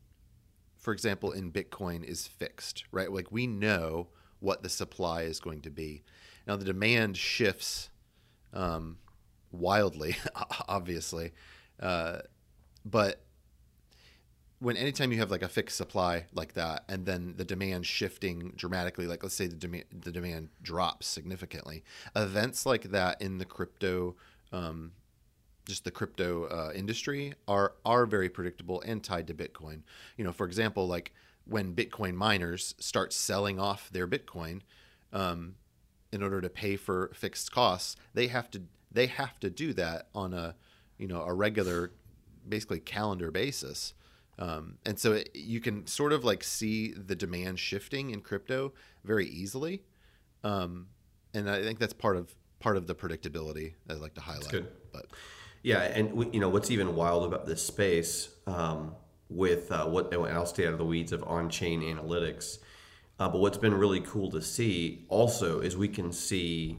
for 0.78 0.92
example, 0.92 1.32
in 1.32 1.50
Bitcoin 1.50 2.04
is 2.04 2.26
fixed, 2.26 2.84
right? 2.92 3.10
Like 3.10 3.32
we 3.32 3.46
know 3.46 4.08
what 4.40 4.62
the 4.62 4.68
supply 4.68 5.22
is 5.22 5.40
going 5.40 5.62
to 5.62 5.70
be. 5.70 6.02
Now 6.46 6.56
the 6.56 6.64
demand 6.64 7.16
shifts 7.16 7.90
um, 8.52 8.98
wildly, 9.50 10.16
obviously, 10.68 11.32
uh, 11.80 12.18
but 12.84 13.20
when 14.58 14.76
anytime 14.76 15.12
you 15.12 15.18
have 15.18 15.30
like 15.30 15.42
a 15.42 15.48
fixed 15.48 15.76
supply 15.76 16.24
like 16.34 16.54
that 16.54 16.84
and 16.88 17.04
then 17.04 17.34
the 17.36 17.44
demand 17.44 17.84
shifting 17.84 18.52
dramatically 18.56 19.06
like 19.06 19.22
let's 19.22 19.34
say 19.34 19.46
the 19.46 19.56
demand 19.56 19.84
the 19.92 20.12
demand 20.12 20.48
drops 20.62 21.06
significantly 21.06 21.84
events 22.14 22.64
like 22.64 22.84
that 22.84 23.20
in 23.20 23.38
the 23.38 23.44
crypto 23.44 24.16
um, 24.52 24.92
just 25.66 25.84
the 25.84 25.90
crypto 25.90 26.44
uh, 26.44 26.72
industry 26.74 27.34
are 27.46 27.74
are 27.84 28.06
very 28.06 28.28
predictable 28.28 28.80
and 28.82 29.02
tied 29.02 29.26
to 29.26 29.34
bitcoin. 29.34 29.82
You 30.16 30.24
know 30.24 30.32
for 30.32 30.46
example 30.46 30.86
like 30.86 31.12
when 31.44 31.74
bitcoin 31.74 32.14
miners 32.14 32.74
start 32.78 33.12
selling 33.12 33.58
off 33.60 33.90
their 33.90 34.08
bitcoin 34.08 34.60
um, 35.12 35.56
in 36.12 36.22
order 36.22 36.40
to 36.40 36.48
pay 36.48 36.76
for 36.76 37.10
fixed 37.14 37.52
costs 37.52 37.96
they 38.14 38.28
have 38.28 38.50
to 38.52 38.62
they 38.90 39.06
have 39.06 39.38
to 39.40 39.50
do 39.50 39.72
that 39.74 40.08
on 40.14 40.32
a 40.32 40.54
you 40.98 41.06
know 41.06 41.22
a 41.22 41.34
regular 41.34 41.92
basically 42.48 42.80
calendar 42.80 43.30
basis 43.30 43.92
Um, 44.38 44.78
and 44.84 44.98
so 44.98 45.12
it, 45.12 45.30
you 45.34 45.60
can 45.60 45.86
sort 45.86 46.12
of 46.12 46.24
like 46.24 46.44
see 46.44 46.92
the 46.92 47.16
demand 47.16 47.58
shifting 47.58 48.10
in 48.10 48.20
crypto 48.20 48.72
very 49.04 49.26
easily. 49.26 49.82
Um, 50.44 50.88
and 51.34 51.50
I 51.50 51.62
think 51.62 51.78
that's 51.78 51.92
part 51.92 52.16
of 52.16 52.34
part 52.60 52.76
of 52.76 52.86
the 52.86 52.94
predictability 52.94 53.74
I'd 53.88 53.98
like 53.98 54.14
to 54.14 54.20
highlight. 54.20 54.50
good. 54.50 54.68
But 54.92 55.06
Yeah, 55.62 55.80
and 55.80 56.12
we, 56.12 56.30
you 56.30 56.40
know 56.40 56.48
what's 56.48 56.70
even 56.70 56.94
wild 56.94 57.24
about 57.24 57.46
this 57.46 57.62
space 57.62 58.28
um, 58.46 58.94
with 59.28 59.70
uh, 59.72 59.86
what 59.86 60.12
and 60.12 60.26
I'll 60.26 60.46
stay 60.46 60.66
out 60.66 60.72
of 60.72 60.78
the 60.78 60.84
weeds 60.84 61.12
of 61.12 61.22
on-chain 61.24 61.82
analytics, 61.82 62.58
uh, 63.18 63.28
but 63.28 63.40
what's 63.40 63.58
been 63.58 63.74
really 63.74 64.00
cool 64.00 64.30
to 64.30 64.42
see 64.42 65.04
also 65.08 65.60
is 65.60 65.76
we 65.76 65.88
can 65.88 66.12
see 66.12 66.78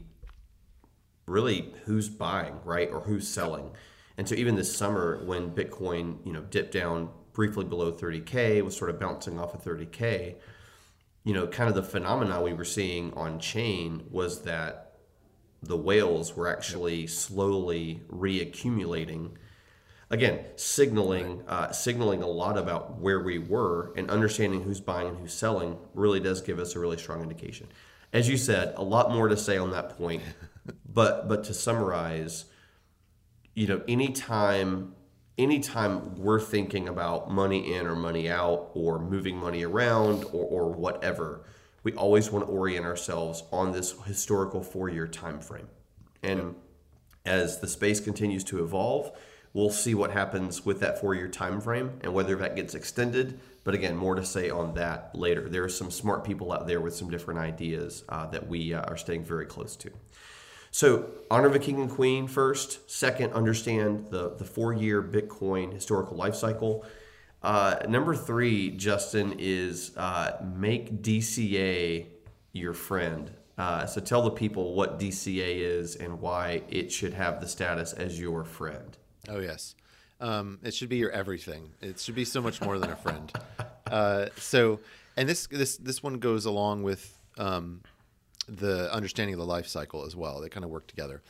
really 1.26 1.74
who's 1.84 2.08
buying 2.08 2.54
right 2.64 2.88
or 2.90 3.00
who's 3.00 3.28
selling, 3.28 3.70
and 4.16 4.28
so 4.28 4.34
even 4.34 4.54
this 4.54 4.74
summer 4.74 5.22
when 5.24 5.50
Bitcoin 5.50 6.24
you 6.24 6.32
know 6.32 6.42
dipped 6.42 6.72
down 6.72 7.10
briefly 7.38 7.64
below 7.64 7.92
30k 7.92 8.64
was 8.64 8.76
sort 8.76 8.90
of 8.90 8.98
bouncing 8.98 9.38
off 9.38 9.54
of 9.54 9.62
30k, 9.62 10.34
you 11.22 11.32
know 11.32 11.46
kind 11.46 11.68
of 11.68 11.76
the 11.76 11.82
phenomena 11.84 12.42
we 12.42 12.52
were 12.52 12.64
seeing 12.64 13.14
on 13.14 13.38
chain 13.38 14.04
was 14.10 14.42
that 14.42 14.96
the 15.62 15.76
whales 15.76 16.34
were 16.34 16.48
actually 16.48 17.06
slowly 17.06 18.02
reaccumulating. 18.12 19.30
Again, 20.10 20.40
signaling 20.56 21.44
uh, 21.46 21.70
signaling 21.70 22.24
a 22.24 22.26
lot 22.26 22.58
about 22.58 22.98
where 22.98 23.20
we 23.20 23.38
were 23.38 23.92
and 23.94 24.10
understanding 24.10 24.64
who's 24.64 24.80
buying 24.80 25.06
and 25.06 25.18
who's 25.18 25.32
selling 25.32 25.78
really 25.94 26.18
does 26.18 26.40
give 26.40 26.58
us 26.58 26.74
a 26.74 26.80
really 26.80 26.98
strong 26.98 27.22
indication. 27.22 27.68
As 28.12 28.28
you 28.28 28.36
said, 28.36 28.74
a 28.76 28.82
lot 28.82 29.12
more 29.12 29.28
to 29.28 29.36
say 29.36 29.56
on 29.56 29.70
that 29.70 29.96
point, 29.96 30.22
but 30.92 31.28
but 31.28 31.44
to 31.44 31.54
summarize, 31.54 32.46
you 33.54 33.68
know, 33.68 33.80
anytime 33.86 34.96
anytime 35.38 36.16
we're 36.16 36.40
thinking 36.40 36.88
about 36.88 37.30
money 37.30 37.74
in 37.74 37.86
or 37.86 37.94
money 37.94 38.28
out 38.28 38.70
or 38.74 38.98
moving 38.98 39.36
money 39.36 39.64
around 39.64 40.24
or, 40.32 40.44
or 40.44 40.72
whatever, 40.72 41.44
we 41.84 41.92
always 41.92 42.30
want 42.30 42.46
to 42.46 42.52
orient 42.52 42.84
ourselves 42.84 43.44
on 43.52 43.72
this 43.72 43.94
historical 44.04 44.62
four-year 44.62 45.06
time 45.06 45.40
frame. 45.40 45.68
And 46.22 46.56
as 47.24 47.60
the 47.60 47.68
space 47.68 48.00
continues 48.00 48.42
to 48.44 48.62
evolve, 48.64 49.12
we'll 49.54 49.70
see 49.70 49.94
what 49.94 50.10
happens 50.10 50.66
with 50.66 50.80
that 50.80 51.00
four-year 51.00 51.28
time 51.28 51.60
frame 51.60 51.98
and 52.02 52.12
whether 52.12 52.34
that 52.36 52.56
gets 52.56 52.74
extended. 52.74 53.38
But 53.62 53.74
again, 53.74 53.96
more 53.96 54.16
to 54.16 54.24
say 54.24 54.50
on 54.50 54.74
that 54.74 55.14
later. 55.14 55.48
There 55.48 55.62
are 55.62 55.68
some 55.68 55.90
smart 55.90 56.24
people 56.24 56.52
out 56.52 56.66
there 56.66 56.80
with 56.80 56.94
some 56.94 57.10
different 57.10 57.38
ideas 57.38 58.02
uh, 58.08 58.26
that 58.26 58.48
we 58.48 58.74
uh, 58.74 58.82
are 58.82 58.96
staying 58.96 59.24
very 59.24 59.46
close 59.46 59.76
to. 59.76 59.90
So, 60.70 61.06
honor 61.30 61.48
the 61.48 61.58
king 61.58 61.80
and 61.80 61.90
queen 61.90 62.28
first. 62.28 62.90
Second, 62.90 63.32
understand 63.32 64.08
the, 64.10 64.34
the 64.36 64.44
four 64.44 64.72
year 64.72 65.02
Bitcoin 65.02 65.72
historical 65.72 66.16
life 66.16 66.34
cycle. 66.34 66.84
Uh, 67.42 67.76
number 67.88 68.14
three, 68.14 68.70
Justin, 68.70 69.34
is 69.38 69.96
uh, 69.96 70.36
make 70.54 71.02
DCA 71.02 72.06
your 72.52 72.74
friend. 72.74 73.30
Uh, 73.56 73.86
so, 73.86 74.00
tell 74.00 74.22
the 74.22 74.30
people 74.30 74.74
what 74.74 75.00
DCA 75.00 75.56
is 75.56 75.96
and 75.96 76.20
why 76.20 76.62
it 76.68 76.92
should 76.92 77.14
have 77.14 77.40
the 77.40 77.48
status 77.48 77.92
as 77.92 78.20
your 78.20 78.44
friend. 78.44 78.96
Oh 79.28 79.40
yes, 79.40 79.74
um, 80.20 80.58
it 80.62 80.74
should 80.74 80.88
be 80.88 80.96
your 80.96 81.10
everything. 81.10 81.70
It 81.80 81.98
should 81.98 82.14
be 82.14 82.24
so 82.24 82.40
much 82.40 82.60
more 82.60 82.78
than 82.78 82.90
a 82.90 82.96
friend. 82.96 83.32
Uh, 83.88 84.28
so, 84.36 84.80
and 85.16 85.26
this 85.26 85.46
this 85.46 85.78
this 85.78 86.02
one 86.02 86.18
goes 86.18 86.44
along 86.44 86.82
with 86.82 87.18
um, 87.38 87.80
the 88.48 88.92
understanding 88.92 89.34
of 89.34 89.38
the 89.38 89.46
life 89.46 89.66
cycle 89.66 90.04
as 90.04 90.16
well. 90.16 90.40
They 90.40 90.48
kind 90.48 90.64
of 90.64 90.70
work 90.70 90.86
together. 90.86 91.22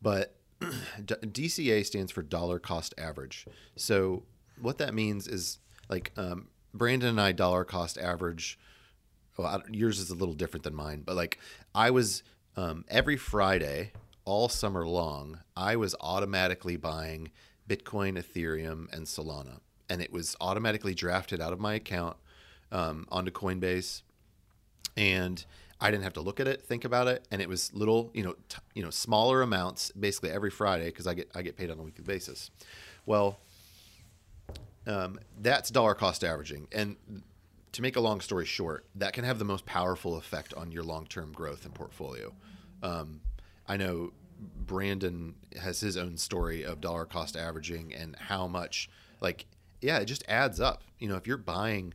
But 0.00 0.34
DCA 0.60 1.84
stands 1.84 2.12
for 2.12 2.22
dollar 2.22 2.58
cost 2.58 2.94
average. 2.98 3.46
So 3.76 4.22
what 4.60 4.78
that 4.78 4.94
means 4.94 5.28
is 5.28 5.58
like 5.88 6.12
um, 6.16 6.48
Brandon 6.74 7.10
and 7.10 7.20
I 7.20 7.32
dollar 7.32 7.64
cost 7.64 7.98
average. 7.98 8.58
Well, 9.36 9.62
yours 9.70 9.98
is 9.98 10.10
a 10.10 10.14
little 10.14 10.34
different 10.34 10.64
than 10.64 10.74
mine, 10.74 11.02
but 11.04 11.16
like 11.16 11.38
I 11.74 11.90
was 11.90 12.22
um, 12.56 12.84
every 12.88 13.16
Friday 13.16 13.92
all 14.24 14.48
summer 14.48 14.86
long, 14.86 15.40
I 15.56 15.76
was 15.76 15.94
automatically 16.00 16.76
buying 16.76 17.30
Bitcoin, 17.68 18.22
Ethereum, 18.22 18.92
and 18.92 19.06
Solana, 19.06 19.60
and 19.88 20.02
it 20.02 20.12
was 20.12 20.36
automatically 20.40 20.94
drafted 20.94 21.40
out 21.40 21.52
of 21.52 21.60
my 21.60 21.74
account 21.74 22.16
um, 22.70 23.06
onto 23.10 23.30
Coinbase, 23.30 24.02
and 24.96 25.44
I 25.82 25.90
didn't 25.90 26.04
have 26.04 26.12
to 26.14 26.20
look 26.20 26.38
at 26.38 26.46
it, 26.46 26.62
think 26.62 26.84
about 26.84 27.08
it, 27.08 27.26
and 27.30 27.42
it 27.42 27.48
was 27.48 27.74
little, 27.74 28.10
you 28.14 28.22
know, 28.22 28.36
t- 28.48 28.58
you 28.74 28.82
know, 28.82 28.90
smaller 28.90 29.42
amounts 29.42 29.90
basically 29.90 30.30
every 30.30 30.50
Friday 30.50 30.86
because 30.86 31.06
I 31.06 31.14
get 31.14 31.30
I 31.34 31.42
get 31.42 31.56
paid 31.56 31.70
on 31.70 31.78
a 31.78 31.82
weekly 31.82 32.04
basis. 32.04 32.50
Well, 33.04 33.40
um, 34.86 35.18
that's 35.40 35.70
dollar 35.70 35.94
cost 35.94 36.22
averaging, 36.22 36.68
and 36.70 36.96
to 37.72 37.82
make 37.82 37.96
a 37.96 38.00
long 38.00 38.20
story 38.20 38.44
short, 38.44 38.84
that 38.94 39.12
can 39.12 39.24
have 39.24 39.38
the 39.38 39.44
most 39.44 39.66
powerful 39.66 40.16
effect 40.16 40.54
on 40.54 40.70
your 40.70 40.84
long 40.84 41.06
term 41.06 41.32
growth 41.32 41.64
and 41.64 41.74
portfolio. 41.74 42.32
Um, 42.82 43.20
I 43.66 43.76
know 43.76 44.12
Brandon 44.38 45.34
has 45.60 45.80
his 45.80 45.96
own 45.96 46.16
story 46.16 46.62
of 46.64 46.80
dollar 46.80 47.06
cost 47.06 47.36
averaging 47.36 47.94
and 47.94 48.16
how 48.16 48.46
much, 48.46 48.88
like, 49.20 49.46
yeah, 49.80 49.98
it 49.98 50.04
just 50.04 50.24
adds 50.28 50.60
up. 50.60 50.82
You 50.98 51.08
know, 51.08 51.16
if 51.16 51.26
you're 51.26 51.36
buying 51.36 51.94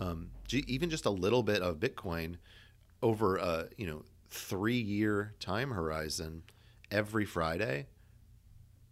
um, 0.00 0.30
even 0.52 0.90
just 0.90 1.06
a 1.06 1.10
little 1.10 1.42
bit 1.42 1.60
of 1.62 1.80
Bitcoin 1.80 2.36
over 3.02 3.36
a 3.36 3.68
you 3.76 3.86
know 3.86 4.02
three 4.28 4.80
year 4.80 5.34
time 5.40 5.70
horizon 5.70 6.42
every 6.90 7.24
Friday, 7.24 7.86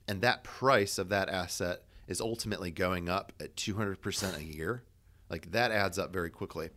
and 0.09 0.21
that 0.23 0.45
price 0.45 0.99
of 0.99 1.09
that 1.09 1.29
asset 1.29 1.83
is 2.07 2.21
ultimately 2.21 2.71
going 2.71 3.09
up 3.09 3.33
at 3.41 3.57
200% 3.57 4.37
a 4.37 4.45
year, 4.45 4.83
like 5.31 5.51
that 5.53 5.71
adds 5.71 5.99
up 5.99 6.13
very 6.13 6.29
quickly. 6.29 6.69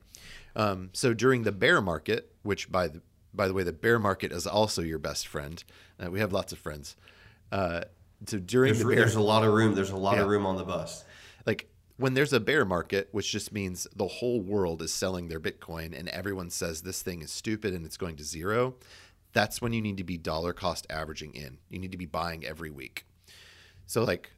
Um, 0.56 0.90
so 0.94 1.14
during 1.14 1.44
the 1.44 1.52
bear 1.52 1.82
market, 1.82 2.34
which 2.44 2.72
by 2.72 2.88
the 2.88 3.02
by 3.34 3.48
the 3.48 3.54
way, 3.54 3.64
the 3.64 3.74
bear 3.74 4.00
market 4.00 4.32
is 4.32 4.48
also 4.48 4.82
your 4.82 4.98
best 4.98 5.28
friend. 5.28 5.64
Uh, 6.04 6.10
we 6.10 6.20
have 6.20 6.34
lots 6.34 6.52
of 6.52 6.58
friends. 6.58 6.96
Uh, 7.52 7.82
so 8.26 8.40
during 8.40 8.74
there's, 8.74 8.80
the 8.80 8.86
bear, 8.86 8.96
there's 8.96 9.16
a 9.16 9.22
lot 9.22 9.44
of 9.44 9.54
room. 9.54 9.76
There's 9.76 9.92
a 9.92 9.98
lot 9.98 10.16
yeah. 10.16 10.24
of 10.24 10.28
room 10.28 10.46
on 10.46 10.58
the 10.58 10.64
bus. 10.64 11.06
Like 11.46 11.70
when 11.98 12.14
there's 12.14 12.34
a 12.34 12.40
bear 12.40 12.64
market, 12.64 13.10
which 13.12 13.32
just 13.32 13.52
means 13.52 13.88
the 13.96 14.08
whole 14.08 14.40
world 14.40 14.82
is 14.82 14.94
selling 14.94 15.28
their 15.28 15.40
Bitcoin 15.40 15.98
and 15.98 16.08
everyone 16.10 16.50
says 16.50 16.82
this 16.82 17.02
thing 17.02 17.22
is 17.22 17.32
stupid 17.32 17.74
and 17.74 17.86
it's 17.86 17.98
going 17.98 18.16
to 18.16 18.24
zero, 18.24 18.76
that's 19.34 19.62
when 19.62 19.74
you 19.74 19.82
need 19.82 19.98
to 19.98 20.04
be 20.04 20.18
dollar 20.18 20.54
cost 20.54 20.88
averaging 20.90 21.34
in. 21.34 21.58
You 21.70 21.80
need 21.80 21.92
to 21.92 21.98
be 21.98 22.06
buying 22.06 22.46
every 22.46 22.70
week. 22.70 23.06
So 23.88 24.04
like 24.04 24.32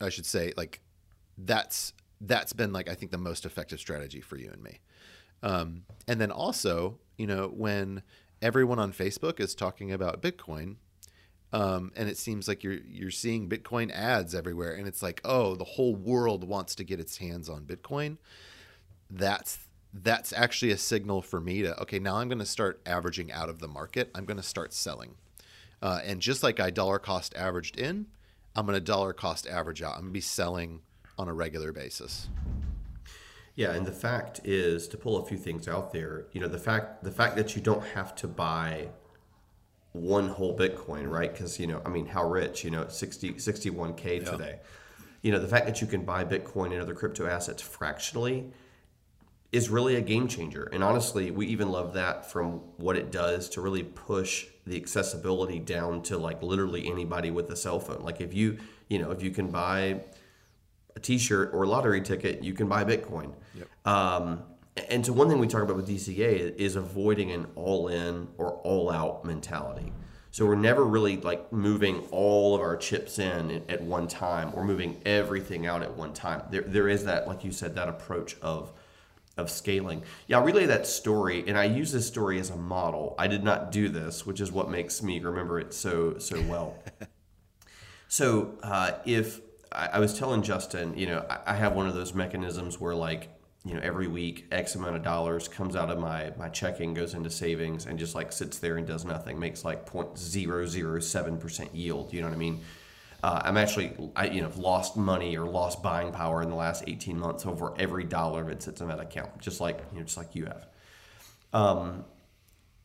I 0.00 0.08
should 0.08 0.26
say 0.26 0.52
like 0.56 0.80
that's 1.38 1.92
that's 2.20 2.52
been 2.52 2.72
like 2.72 2.88
I 2.88 2.94
think 2.94 3.12
the 3.12 3.18
most 3.18 3.44
effective 3.44 3.78
strategy 3.78 4.20
for 4.20 4.36
you 4.36 4.50
and 4.50 4.62
me. 4.62 4.80
Um, 5.42 5.82
and 6.06 6.20
then 6.20 6.30
also, 6.30 6.98
you 7.18 7.26
know, 7.26 7.48
when 7.48 8.02
everyone 8.40 8.78
on 8.78 8.92
Facebook 8.92 9.40
is 9.40 9.54
talking 9.54 9.92
about 9.92 10.22
Bitcoin, 10.22 10.76
um, 11.52 11.92
and 11.96 12.08
it 12.08 12.16
seems 12.16 12.48
like 12.48 12.64
you're 12.64 12.78
you're 12.88 13.10
seeing 13.10 13.48
Bitcoin 13.48 13.92
ads 13.92 14.34
everywhere, 14.34 14.72
and 14.72 14.88
it's 14.88 15.02
like, 15.02 15.20
oh, 15.24 15.54
the 15.54 15.64
whole 15.64 15.94
world 15.94 16.44
wants 16.44 16.74
to 16.76 16.84
get 16.84 16.98
its 16.98 17.18
hands 17.18 17.48
on 17.48 17.64
Bitcoin. 17.64 18.16
That's 19.10 19.58
that's 19.92 20.32
actually 20.32 20.72
a 20.72 20.78
signal 20.78 21.20
for 21.20 21.40
me 21.40 21.62
to 21.62 21.78
okay, 21.82 21.98
now 21.98 22.16
I'm 22.16 22.28
going 22.28 22.38
to 22.38 22.46
start 22.46 22.80
averaging 22.86 23.30
out 23.30 23.50
of 23.50 23.58
the 23.58 23.68
market. 23.68 24.10
I'm 24.14 24.24
going 24.24 24.38
to 24.38 24.42
start 24.42 24.72
selling, 24.72 25.16
uh, 25.82 26.00
and 26.04 26.20
just 26.20 26.42
like 26.42 26.58
I 26.58 26.70
dollar 26.70 26.98
cost 26.98 27.34
averaged 27.36 27.78
in, 27.78 28.06
I'm 28.56 28.64
going 28.64 28.76
to 28.76 28.80
dollar 28.80 29.12
cost 29.12 29.46
average 29.46 29.82
out. 29.82 29.94
I'm 29.94 30.02
going 30.02 30.10
to 30.10 30.12
be 30.12 30.20
selling 30.20 30.80
on 31.18 31.28
a 31.28 31.34
regular 31.34 31.72
basis. 31.72 32.28
Yeah, 33.54 33.72
and 33.72 33.84
the 33.84 33.92
fact 33.92 34.40
is 34.44 34.88
to 34.88 34.96
pull 34.96 35.18
a 35.18 35.26
few 35.26 35.36
things 35.36 35.68
out 35.68 35.92
there. 35.92 36.24
You 36.32 36.40
know, 36.40 36.48
the 36.48 36.58
fact 36.58 37.04
the 37.04 37.10
fact 37.10 37.36
that 37.36 37.54
you 37.54 37.60
don't 37.60 37.84
have 37.88 38.14
to 38.16 38.26
buy 38.26 38.88
one 39.92 40.28
whole 40.28 40.56
Bitcoin, 40.56 41.10
right? 41.10 41.32
Because 41.32 41.58
you 41.60 41.66
know, 41.66 41.82
I 41.84 41.88
mean, 41.88 42.06
how 42.06 42.28
rich? 42.28 42.64
You 42.64 42.70
know, 42.70 42.88
60, 42.88 43.34
61k 43.34 44.04
yeah. 44.04 44.30
today. 44.30 44.58
You 45.22 45.30
know, 45.30 45.38
the 45.38 45.48
fact 45.48 45.66
that 45.66 45.80
you 45.80 45.86
can 45.86 46.04
buy 46.04 46.24
Bitcoin 46.24 46.72
and 46.72 46.80
other 46.80 46.94
crypto 46.94 47.26
assets 47.26 47.62
fractionally 47.62 48.50
is 49.52 49.68
really 49.68 49.96
a 49.96 50.00
game 50.00 50.26
changer. 50.26 50.68
And 50.72 50.82
honestly, 50.82 51.30
we 51.30 51.46
even 51.48 51.70
love 51.70 51.92
that 51.92 52.30
from 52.30 52.60
what 52.78 52.96
it 52.96 53.12
does 53.12 53.50
to 53.50 53.60
really 53.60 53.82
push 53.82 54.46
the 54.66 54.76
accessibility 54.76 55.58
down 55.58 56.02
to 56.04 56.16
like 56.16 56.42
literally 56.42 56.90
anybody 56.90 57.30
with 57.30 57.50
a 57.50 57.56
cell 57.56 57.78
phone. 57.78 58.02
Like 58.02 58.20
if 58.20 58.32
you, 58.32 58.58
you 58.88 58.98
know, 58.98 59.10
if 59.10 59.22
you 59.22 59.30
can 59.30 59.48
buy 59.48 60.00
a 60.96 61.00
T-shirt 61.00 61.50
or 61.52 61.64
a 61.64 61.68
lottery 61.68 62.00
ticket, 62.00 62.42
you 62.42 62.54
can 62.54 62.66
buy 62.66 62.84
Bitcoin. 62.84 63.34
Yep. 63.54 63.68
Um, 63.86 64.42
and 64.76 65.04
so 65.04 65.12
one 65.12 65.28
thing 65.28 65.38
we 65.38 65.46
talk 65.46 65.62
about 65.62 65.76
with 65.76 65.88
DCA 65.88 66.56
is 66.56 66.76
avoiding 66.76 67.30
an 67.30 67.46
all-in 67.56 68.28
or 68.38 68.54
all-out 68.64 69.24
mentality. 69.24 69.92
So 70.30 70.46
we're 70.46 70.54
never 70.54 70.82
really 70.84 71.18
like 71.18 71.52
moving 71.52 72.06
all 72.10 72.54
of 72.54 72.62
our 72.62 72.78
chips 72.78 73.18
in 73.18 73.62
at 73.68 73.82
one 73.82 74.08
time 74.08 74.50
or 74.54 74.64
moving 74.64 74.98
everything 75.04 75.66
out 75.66 75.82
at 75.82 75.94
one 75.94 76.14
time. 76.14 76.44
There, 76.50 76.62
there 76.62 76.88
is 76.88 77.04
that, 77.04 77.28
like 77.28 77.44
you 77.44 77.52
said, 77.52 77.74
that 77.74 77.88
approach 77.88 78.36
of 78.40 78.72
of 79.38 79.50
scaling. 79.50 80.02
Yeah, 80.26 80.38
I'll 80.38 80.44
relay 80.44 80.66
that 80.66 80.86
story, 80.86 81.44
and 81.46 81.56
I 81.56 81.64
use 81.64 81.90
this 81.92 82.06
story 82.06 82.38
as 82.38 82.50
a 82.50 82.56
model. 82.56 83.14
I 83.18 83.28
did 83.28 83.42
not 83.42 83.72
do 83.72 83.88
this, 83.88 84.26
which 84.26 84.40
is 84.40 84.52
what 84.52 84.70
makes 84.70 85.02
me 85.02 85.20
remember 85.20 85.58
it 85.60 85.74
so 85.74 86.18
so 86.18 86.40
well. 86.42 86.82
so 88.08 88.54
uh, 88.62 88.92
if 89.04 89.40
I, 89.70 89.88
I 89.94 89.98
was 89.98 90.18
telling 90.18 90.42
Justin, 90.42 90.96
you 90.96 91.06
know, 91.06 91.26
I, 91.28 91.52
I 91.52 91.54
have 91.56 91.74
one 91.74 91.86
of 91.86 91.94
those 91.94 92.14
mechanisms 92.14 92.80
where 92.80 92.94
like 92.94 93.28
you 93.64 93.74
know 93.74 93.80
every 93.82 94.08
week 94.08 94.46
x 94.50 94.74
amount 94.74 94.96
of 94.96 95.02
dollars 95.02 95.46
comes 95.48 95.76
out 95.76 95.90
of 95.90 95.98
my 95.98 96.32
my 96.36 96.48
checking 96.48 96.94
goes 96.94 97.14
into 97.14 97.30
savings 97.30 97.86
and 97.86 97.98
just 97.98 98.14
like 98.14 98.32
sits 98.32 98.58
there 98.58 98.76
and 98.76 98.86
does 98.86 99.04
nothing 99.04 99.38
makes 99.38 99.64
like 99.64 99.86
0.007% 99.86 101.68
yield 101.72 102.12
you 102.12 102.20
know 102.20 102.26
what 102.26 102.34
i 102.34 102.38
mean? 102.38 102.60
Uh, 103.22 103.40
i'm 103.44 103.56
actually 103.56 103.94
i 104.16 104.26
you 104.26 104.42
know 104.42 104.50
lost 104.56 104.96
money 104.96 105.36
or 105.36 105.46
lost 105.46 105.82
buying 105.82 106.10
power 106.12 106.42
in 106.42 106.50
the 106.50 106.56
last 106.56 106.82
18 106.86 107.18
months 107.18 107.46
over 107.46 107.72
every 107.78 108.04
dollar 108.04 108.44
that 108.44 108.62
sits 108.62 108.80
in 108.80 108.88
that 108.88 108.98
account 108.98 109.38
just 109.38 109.60
like 109.60 109.80
you 109.92 109.98
know 109.98 110.04
just 110.04 110.16
like 110.16 110.34
you 110.34 110.46
have. 110.46 110.66
Um, 111.52 112.04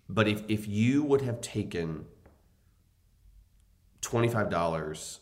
but 0.09 0.27
if, 0.27 0.43
if 0.47 0.67
you 0.67 1.03
would 1.03 1.21
have 1.21 1.41
taken 1.41 2.05
$25 4.01 5.19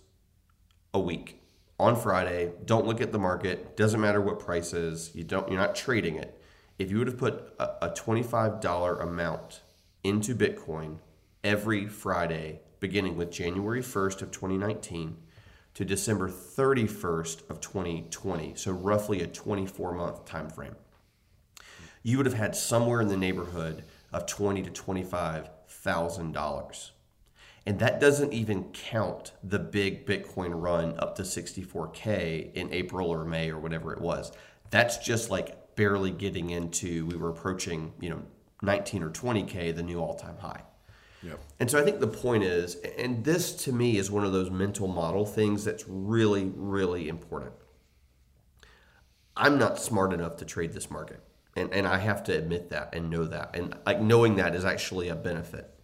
a 0.93 0.99
week 0.99 1.41
on 1.79 1.95
Friday. 1.95 2.51
Don't 2.65 2.85
look 2.85 3.01
at 3.01 3.11
the 3.11 3.19
market. 3.19 3.75
Doesn't 3.75 4.01
matter 4.01 4.21
what 4.21 4.39
price 4.39 4.73
is. 4.73 5.11
You 5.13 5.23
don't. 5.23 5.49
You're 5.49 5.59
not 5.59 5.75
trading 5.75 6.15
it. 6.15 6.41
If 6.77 6.91
you 6.91 6.97
would 6.97 7.07
have 7.07 7.17
put 7.17 7.53
a, 7.59 7.87
a 7.87 7.93
twenty-five 7.93 8.59
dollar 8.61 8.97
amount 8.99 9.61
into 10.03 10.35
Bitcoin 10.35 10.97
every 11.43 11.87
Friday, 11.87 12.61
beginning 12.79 13.17
with 13.17 13.31
January 13.31 13.81
first 13.81 14.21
of 14.21 14.31
2019 14.31 15.17
to 15.73 15.83
December 15.83 16.29
31st 16.29 17.49
of 17.49 17.59
2020, 17.59 18.53
so 18.55 18.71
roughly 18.71 19.21
a 19.21 19.27
24 19.27 19.93
month 19.93 20.25
time 20.25 20.49
frame, 20.49 20.75
you 22.01 22.17
would 22.17 22.25
have 22.25 22.35
had 22.35 22.55
somewhere 22.55 23.01
in 23.01 23.09
the 23.09 23.17
neighborhood 23.17 23.83
of 24.13 24.25
twenty 24.25 24.61
to 24.61 24.69
twenty-five 24.69 25.49
thousand 25.67 26.31
dollars. 26.31 26.91
And 27.65 27.79
that 27.79 27.99
doesn't 27.99 28.31
even 28.31 28.65
count 28.65 29.31
the 29.43 29.57
big 29.57 30.05
Bitcoin 30.05 30.61
run 30.61 30.97
up 30.99 31.15
to 31.15 31.23
64K 31.23 32.53
in 32.53 32.71
April 32.71 33.09
or 33.09 33.25
May 33.25 33.49
or 33.49 33.59
whatever 33.59 33.91
it 33.91 34.01
was. 34.01 34.31
That's 34.69 34.97
just 34.97 35.31
like 35.31 35.75
barely 35.75 36.11
getting 36.11 36.51
into, 36.51 37.07
we 37.07 37.15
were 37.15 37.29
approaching, 37.29 37.93
you 37.99 38.09
know, 38.09 38.21
19 38.61 39.03
or 39.03 39.09
20K, 39.09 39.75
the 39.75 39.83
new 39.83 39.99
all 39.99 40.15
time 40.15 40.37
high. 40.37 40.61
Yep. 41.23 41.39
And 41.59 41.71
so 41.71 41.79
I 41.79 41.83
think 41.83 41.99
the 41.99 42.07
point 42.07 42.43
is, 42.43 42.75
and 42.97 43.23
this 43.23 43.53
to 43.63 43.71
me 43.71 43.97
is 43.97 44.11
one 44.11 44.23
of 44.23 44.31
those 44.31 44.51
mental 44.51 44.87
model 44.87 45.25
things 45.25 45.63
that's 45.63 45.85
really, 45.87 46.51
really 46.55 47.09
important. 47.09 47.53
I'm 49.35 49.57
not 49.57 49.79
smart 49.79 50.13
enough 50.13 50.37
to 50.37 50.45
trade 50.45 50.73
this 50.73 50.91
market. 50.91 51.21
And, 51.55 51.73
and 51.73 51.87
I 51.87 51.97
have 51.97 52.23
to 52.25 52.37
admit 52.37 52.69
that 52.69 52.93
and 52.93 53.09
know 53.09 53.25
that. 53.25 53.55
And 53.55 53.75
like 53.85 54.01
knowing 54.01 54.35
that 54.35 54.55
is 54.55 54.65
actually 54.65 55.09
a 55.09 55.15
benefit. 55.15 55.74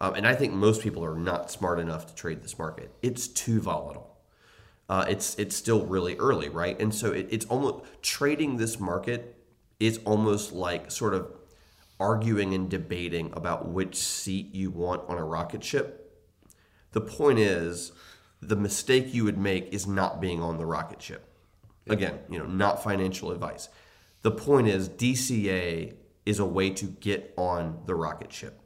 Um, 0.00 0.14
and 0.14 0.26
I 0.26 0.34
think 0.34 0.52
most 0.52 0.82
people 0.82 1.04
are 1.04 1.16
not 1.16 1.50
smart 1.50 1.78
enough 1.78 2.06
to 2.06 2.14
trade 2.14 2.42
this 2.42 2.58
market. 2.58 2.90
It's 3.02 3.28
too 3.28 3.60
volatile. 3.60 4.16
Uh, 4.88 5.06
it's 5.08 5.34
it's 5.36 5.56
still 5.56 5.86
really 5.86 6.16
early, 6.16 6.48
right? 6.48 6.78
And 6.78 6.94
so 6.94 7.12
it, 7.12 7.28
it's 7.30 7.46
almost 7.46 7.84
trading 8.02 8.56
this 8.56 8.78
market 8.78 9.36
is 9.80 9.98
almost 10.04 10.52
like 10.52 10.90
sort 10.90 11.14
of 11.14 11.32
arguing 11.98 12.54
and 12.54 12.68
debating 12.68 13.32
about 13.34 13.68
which 13.68 13.96
seat 13.96 14.54
you 14.54 14.70
want 14.70 15.02
on 15.08 15.16
a 15.16 15.24
rocket 15.24 15.64
ship. 15.64 16.00
The 16.92 17.00
point 17.00 17.38
is, 17.38 17.92
the 18.40 18.56
mistake 18.56 19.14
you 19.14 19.24
would 19.24 19.38
make 19.38 19.72
is 19.72 19.86
not 19.86 20.20
being 20.20 20.42
on 20.42 20.58
the 20.58 20.66
rocket 20.66 21.00
ship. 21.00 21.28
Again, 21.88 22.20
you 22.28 22.38
know, 22.38 22.46
not 22.46 22.82
financial 22.82 23.30
advice. 23.30 23.68
The 24.22 24.30
point 24.30 24.68
is, 24.68 24.88
DCA 24.88 25.94
is 26.24 26.38
a 26.38 26.46
way 26.46 26.70
to 26.70 26.86
get 26.86 27.34
on 27.36 27.82
the 27.86 27.94
rocket 27.94 28.32
ship. 28.32 28.60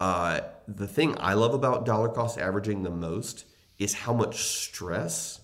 Uh, 0.00 0.40
the 0.68 0.86
thing 0.86 1.16
I 1.18 1.34
love 1.34 1.54
about 1.54 1.86
dollar 1.86 2.08
cost 2.08 2.38
averaging 2.38 2.82
the 2.82 2.90
most 2.90 3.46
is 3.78 3.94
how 3.94 4.12
much 4.12 4.42
stress 4.44 5.40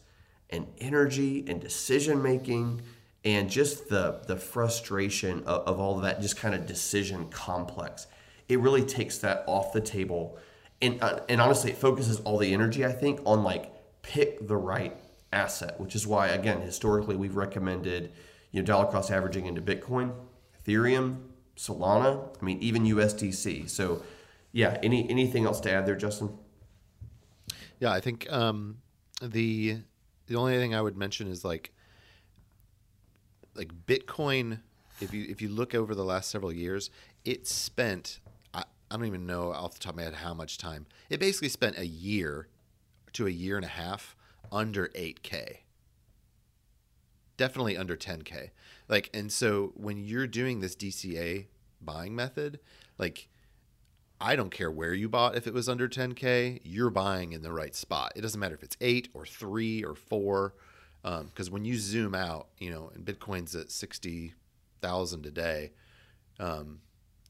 and 0.51 0.67
energy 0.79 1.45
and 1.49 1.61
decision 1.61 2.23
making 2.23 2.83
and 3.25 3.49
just 3.49 3.88
the 3.88 4.21
the 4.27 4.37
frustration 4.37 5.41
of, 5.45 5.67
of 5.67 5.81
all 5.81 5.97
of 5.97 6.03
that 6.03 6.21
just 6.21 6.37
kind 6.37 6.55
of 6.55 6.67
decision 6.67 7.29
complex. 7.29 8.07
It 8.49 8.59
really 8.61 8.83
takes 8.83 9.19
that 9.19 9.45
off 9.47 9.73
the 9.73 9.81
table, 9.81 10.38
and 10.81 11.03
uh, 11.03 11.21
and 11.29 11.41
honestly, 11.41 11.71
it 11.71 11.77
focuses 11.77 12.21
all 12.21 12.38
the 12.38 12.53
energy 12.53 12.85
I 12.85 12.93
think 12.93 13.21
on 13.25 13.43
like 13.43 13.73
pick 14.03 14.47
the 14.47 14.57
right 14.57 14.97
asset, 15.33 15.79
which 15.81 15.95
is 15.95 16.07
why 16.07 16.29
again 16.29 16.61
historically 16.61 17.17
we've 17.17 17.37
recommended 17.37 18.12
you 18.51 18.61
know 18.61 18.67
dollar 18.67 18.91
cost 18.91 19.11
averaging 19.11 19.47
into 19.47 19.62
Bitcoin, 19.62 20.12
Ethereum, 20.62 21.23
Solana, 21.57 22.29
I 22.41 22.45
mean 22.45 22.59
even 22.61 22.85
USDC. 22.85 23.71
So 23.71 24.03
yeah. 24.53 24.79
Any 24.83 25.09
anything 25.11 25.45
else 25.47 25.61
to 25.61 25.73
add 25.73 25.87
there, 25.87 25.97
Justin? 25.97 26.38
Yeah, 27.81 27.93
I 27.93 28.01
think 28.01 28.31
um, 28.31 28.79
the 29.21 29.79
the 30.27 30.37
only 30.37 30.57
thing 30.57 30.75
I 30.75 30.81
would 30.81 30.97
mention 30.97 31.29
is 31.29 31.45
like 31.45 31.73
like 33.55 33.73
Bitcoin. 33.87 34.61
If 35.01 35.12
you 35.12 35.27
if 35.29 35.43
you 35.43 35.49
look 35.49 35.75
over 35.75 35.95
the 35.95 36.05
last 36.05 36.31
several 36.31 36.53
years, 36.53 36.91
it 37.25 37.47
spent 37.47 38.21
I, 38.55 38.65
I 38.91 38.97
don't 38.97 39.07
even 39.07 39.27
know 39.27 39.53
off 39.53 39.75
the 39.75 39.81
top 39.81 39.95
of 39.95 39.97
my 39.97 40.03
head 40.05 40.15
how 40.15 40.35
much 40.35 40.59
time. 40.59 40.87
It 41.11 41.19
basically 41.19 41.49
spent 41.49 41.79
a 41.79 41.87
year 41.87 42.49
to 43.15 43.27
a 43.27 43.31
year 43.31 43.57
and 43.57 43.65
a 43.65 43.69
half 43.69 44.17
under 44.51 44.88
8k. 44.88 45.59
Definitely 47.37 47.77
under 47.77 47.97
10k. 47.97 48.51
Like 48.88 49.11
and 49.12 49.33
so 49.33 49.73
when 49.75 49.99
you're 49.99 50.27
doing 50.27 50.61
this 50.61 50.77
DCA 50.77 51.47
buying 51.81 52.15
method, 52.15 52.61
like 52.99 53.29
I 54.23 54.37
don't 54.37 54.51
care 54.51 54.71
where 54.71 54.95
you 54.95 55.09
bought 55.09 55.37
if 55.37 55.49
it 55.49 55.53
was 55.53 55.69
under 55.69 55.89
10K, 55.89 56.61
you're 56.63 56.91
buying 56.91 57.33
in 57.33 57.43
the 57.43 57.53
right 57.53 57.75
spot. 57.75 58.13
It 58.15 58.21
doesn't 58.21 58.39
matter 58.39 58.55
if 58.55 58.63
it's 58.63 58.77
eight 58.81 59.09
or 59.15 59.27
three 59.27 59.83
or 59.83 59.97
four. 59.97 60.55
Because 61.03 61.49
um, 61.49 61.53
when 61.53 61.65
you 61.65 61.77
zoom 61.77 62.15
out, 62.15 62.47
you 62.59 62.71
know, 62.71 62.93
and 62.95 63.05
Bitcoin's 63.05 63.57
at 63.57 63.73
60,000 63.73 65.27
a 65.27 65.31
day, 65.33 65.73
um, 66.39 66.79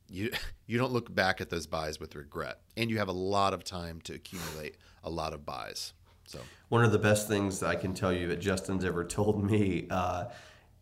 you, 0.06 0.30
you 0.66 0.76
don't 0.76 0.92
look 0.92 1.12
back 1.14 1.40
at 1.40 1.48
those 1.48 1.66
buys 1.66 1.98
with 1.98 2.14
regret. 2.14 2.60
And 2.76 2.90
you 2.90 2.98
have 2.98 3.08
a 3.08 3.12
lot 3.12 3.54
of 3.54 3.64
time 3.64 4.02
to 4.02 4.14
accumulate 4.14 4.76
a 5.02 5.08
lot 5.08 5.32
of 5.32 5.46
buys. 5.46 5.94
So, 6.26 6.40
one 6.68 6.84
of 6.84 6.92
the 6.92 6.98
best 6.98 7.26
things 7.26 7.62
I 7.62 7.74
can 7.74 7.94
tell 7.94 8.12
you 8.12 8.28
that 8.28 8.40
Justin's 8.40 8.84
ever 8.84 9.04
told 9.04 9.42
me, 9.42 9.86
uh, 9.90 10.26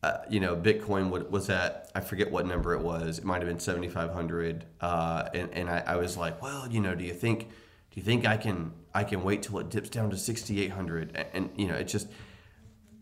uh, 0.02 0.18
you 0.30 0.40
know, 0.40 0.56
Bitcoin 0.56 1.10
was 1.10 1.50
at 1.50 1.90
I 1.94 2.00
forget 2.00 2.30
what 2.30 2.46
number 2.46 2.72
it 2.72 2.80
was. 2.80 3.18
It 3.18 3.24
might 3.24 3.42
have 3.42 3.48
been 3.48 3.60
seventy 3.60 3.88
five 3.88 4.12
hundred, 4.12 4.64
uh, 4.80 5.28
and 5.34 5.52
and 5.52 5.68
I, 5.68 5.82
I, 5.86 5.96
was 5.96 6.16
like, 6.16 6.40
well, 6.40 6.66
you 6.68 6.80
know, 6.80 6.94
do 6.94 7.04
you 7.04 7.12
think 7.12 7.48
do 7.48 8.00
you 8.00 8.02
think 8.02 8.26
I 8.26 8.38
can 8.38 8.72
I 8.94 9.04
can 9.04 9.22
wait 9.22 9.42
till 9.42 9.58
it 9.58 9.68
dips 9.68 9.90
down 9.90 10.08
to 10.10 10.16
sixty 10.16 10.62
eight 10.62 10.70
hundred? 10.70 11.14
And, 11.14 11.28
and 11.34 11.50
you 11.54 11.68
know, 11.68 11.74
it's 11.74 11.92
just 11.92 12.08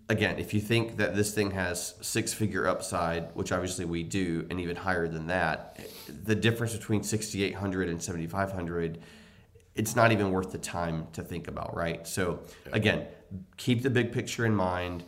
again, 0.08 0.40
if 0.40 0.52
you 0.52 0.60
think 0.60 0.96
that 0.96 1.14
this 1.14 1.32
thing 1.32 1.52
has 1.52 1.94
six 2.00 2.34
figure 2.34 2.66
upside, 2.66 3.32
which 3.36 3.52
obviously 3.52 3.84
we 3.84 4.02
do, 4.02 4.44
and 4.50 4.60
even 4.60 4.74
higher 4.74 5.06
than 5.06 5.28
that, 5.28 5.78
the 6.24 6.34
difference 6.34 6.74
between 6.74 7.04
sixty 7.04 7.44
eight 7.44 7.54
hundred 7.54 7.88
and 7.88 8.02
seventy 8.02 8.26
five 8.26 8.50
hundred. 8.50 8.98
It's 9.76 9.94
not 9.94 10.10
even 10.10 10.32
worth 10.32 10.50
the 10.50 10.58
time 10.58 11.06
to 11.12 11.22
think 11.22 11.46
about, 11.46 11.76
right? 11.76 12.04
So, 12.04 12.40
again, 12.72 13.06
keep 13.56 13.84
the 13.84 13.90
big 13.90 14.10
picture 14.10 14.44
in 14.44 14.52
mind 14.52 15.04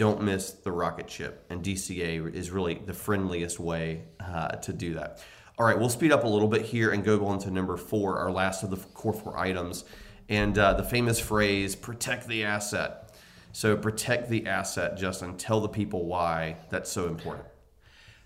don't 0.00 0.22
miss 0.22 0.52
the 0.52 0.72
rocket 0.72 1.10
ship. 1.10 1.44
And 1.50 1.62
DCA 1.62 2.34
is 2.34 2.50
really 2.50 2.80
the 2.86 2.94
friendliest 2.94 3.60
way 3.60 4.04
uh, 4.18 4.48
to 4.48 4.72
do 4.72 4.94
that. 4.94 5.22
All 5.58 5.66
right, 5.66 5.78
we'll 5.78 5.90
speed 5.90 6.10
up 6.10 6.24
a 6.24 6.26
little 6.26 6.48
bit 6.48 6.62
here 6.62 6.92
and 6.92 7.04
go 7.04 7.26
on 7.26 7.38
to 7.40 7.50
number 7.50 7.76
four, 7.76 8.16
our 8.16 8.32
last 8.32 8.62
of 8.62 8.70
the 8.70 8.78
core 8.78 9.12
four 9.12 9.36
items. 9.36 9.84
And 10.30 10.56
uh, 10.56 10.72
the 10.72 10.82
famous 10.82 11.20
phrase, 11.20 11.76
protect 11.76 12.28
the 12.28 12.44
asset. 12.44 13.14
So, 13.52 13.76
protect 13.76 14.30
the 14.30 14.46
asset, 14.46 14.96
Justin. 14.96 15.36
Tell 15.36 15.60
the 15.60 15.68
people 15.68 16.06
why 16.06 16.56
that's 16.70 16.90
so 16.90 17.06
important. 17.06 17.44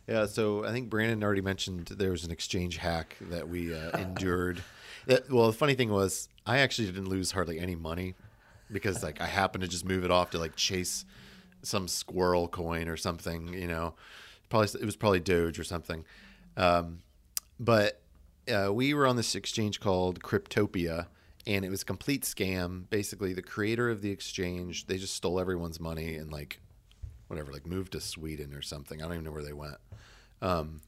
Yeah, 0.06 0.26
so 0.26 0.64
I 0.64 0.70
think 0.70 0.90
Brandon 0.90 1.24
already 1.24 1.40
mentioned 1.40 1.86
there 1.86 2.12
was 2.12 2.22
an 2.22 2.30
exchange 2.30 2.76
hack 2.76 3.16
that 3.32 3.48
we 3.48 3.74
uh, 3.74 3.90
endured. 3.98 4.62
That, 5.06 5.28
well, 5.28 5.48
the 5.48 5.54
funny 5.54 5.74
thing 5.74 5.90
was, 5.90 6.28
I 6.46 6.58
actually 6.58 6.86
didn't 6.86 7.08
lose 7.08 7.32
hardly 7.32 7.58
any 7.58 7.74
money 7.74 8.14
because 8.70 9.02
like 9.02 9.20
I 9.20 9.26
happened 9.26 9.62
to 9.62 9.68
just 9.68 9.84
move 9.84 10.04
it 10.04 10.12
off 10.12 10.30
to 10.30 10.38
like 10.38 10.54
chase 10.54 11.04
some 11.64 11.88
squirrel 11.88 12.48
coin 12.48 12.88
or 12.88 12.96
something. 12.96 13.52
You 13.52 13.66
know, 13.66 13.94
probably 14.48 14.80
it 14.80 14.84
was 14.84 14.96
probably 14.96 15.20
Doge 15.20 15.58
or 15.58 15.64
something. 15.64 16.04
Um, 16.56 17.00
but 17.58 18.00
uh, 18.52 18.72
we 18.72 18.94
were 18.94 19.06
on 19.06 19.16
this 19.16 19.34
exchange 19.34 19.80
called 19.80 20.20
Cryptopia, 20.20 21.06
and 21.46 21.64
it 21.64 21.70
was 21.70 21.82
a 21.82 21.86
complete 21.86 22.22
scam. 22.22 22.88
Basically, 22.90 23.32
the 23.32 23.42
creator 23.42 23.90
of 23.90 24.02
the 24.02 24.10
exchange 24.10 24.86
they 24.86 24.98
just 24.98 25.14
stole 25.14 25.40
everyone's 25.40 25.80
money 25.80 26.16
and 26.16 26.30
like 26.32 26.60
whatever, 27.28 27.52
like 27.52 27.66
moved 27.66 27.92
to 27.92 28.00
Sweden 28.00 28.54
or 28.54 28.62
something. 28.62 29.00
I 29.00 29.04
don't 29.04 29.14
even 29.14 29.24
know 29.24 29.32
where 29.32 29.42
they 29.42 29.52
went. 29.52 29.76
Um, 30.42 30.82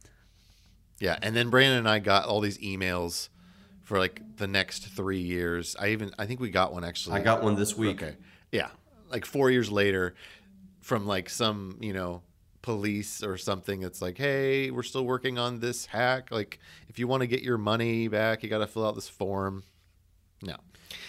yeah, 0.99 1.19
and 1.23 1.35
then 1.35 1.51
Brandon 1.51 1.79
and 1.79 1.89
I 1.89 1.99
got 1.99 2.27
all 2.27 2.41
these 2.41 2.59
emails 2.59 3.29
for 3.83 3.99
like 3.99 4.21
the 4.37 4.47
next 4.47 4.89
three 4.89 5.21
years. 5.21 5.77
I 5.79 5.89
even 5.89 6.13
I 6.19 6.27
think 6.27 6.41
we 6.41 6.51
got 6.51 6.73
one 6.73 6.85
actually. 6.85 7.17
I 7.17 7.23
got 7.23 7.43
one 7.43 7.55
this 7.55 7.77
week. 7.77 8.03
Okay, 8.03 8.17
yeah, 8.53 8.69
like 9.11 9.25
four 9.25 9.51
years 9.51 9.71
later, 9.71 10.15
from 10.87 11.05
like 11.05 11.29
some 11.29 11.77
you 11.81 11.93
know 11.93 12.23
police 12.63 13.23
or 13.23 13.37
something 13.37 13.81
that's 13.81 14.01
like 14.01 14.17
hey 14.17 14.71
we're 14.71 14.85
still 14.85 15.05
working 15.05 15.37
on 15.37 15.59
this 15.59 15.87
hack. 15.87 16.31
Like 16.31 16.61
if 16.89 16.99
you 17.01 17.09
want 17.09 17.23
to 17.23 17.27
get 17.27 17.43
your 17.43 17.59
money 17.59 18.07
back 18.07 18.45
you 18.45 18.49
got 18.49 18.59
to 18.59 18.69
fill 18.69 18.87
out 18.87 18.95
this 18.95 19.09
form. 19.09 19.65
No. 20.43 20.55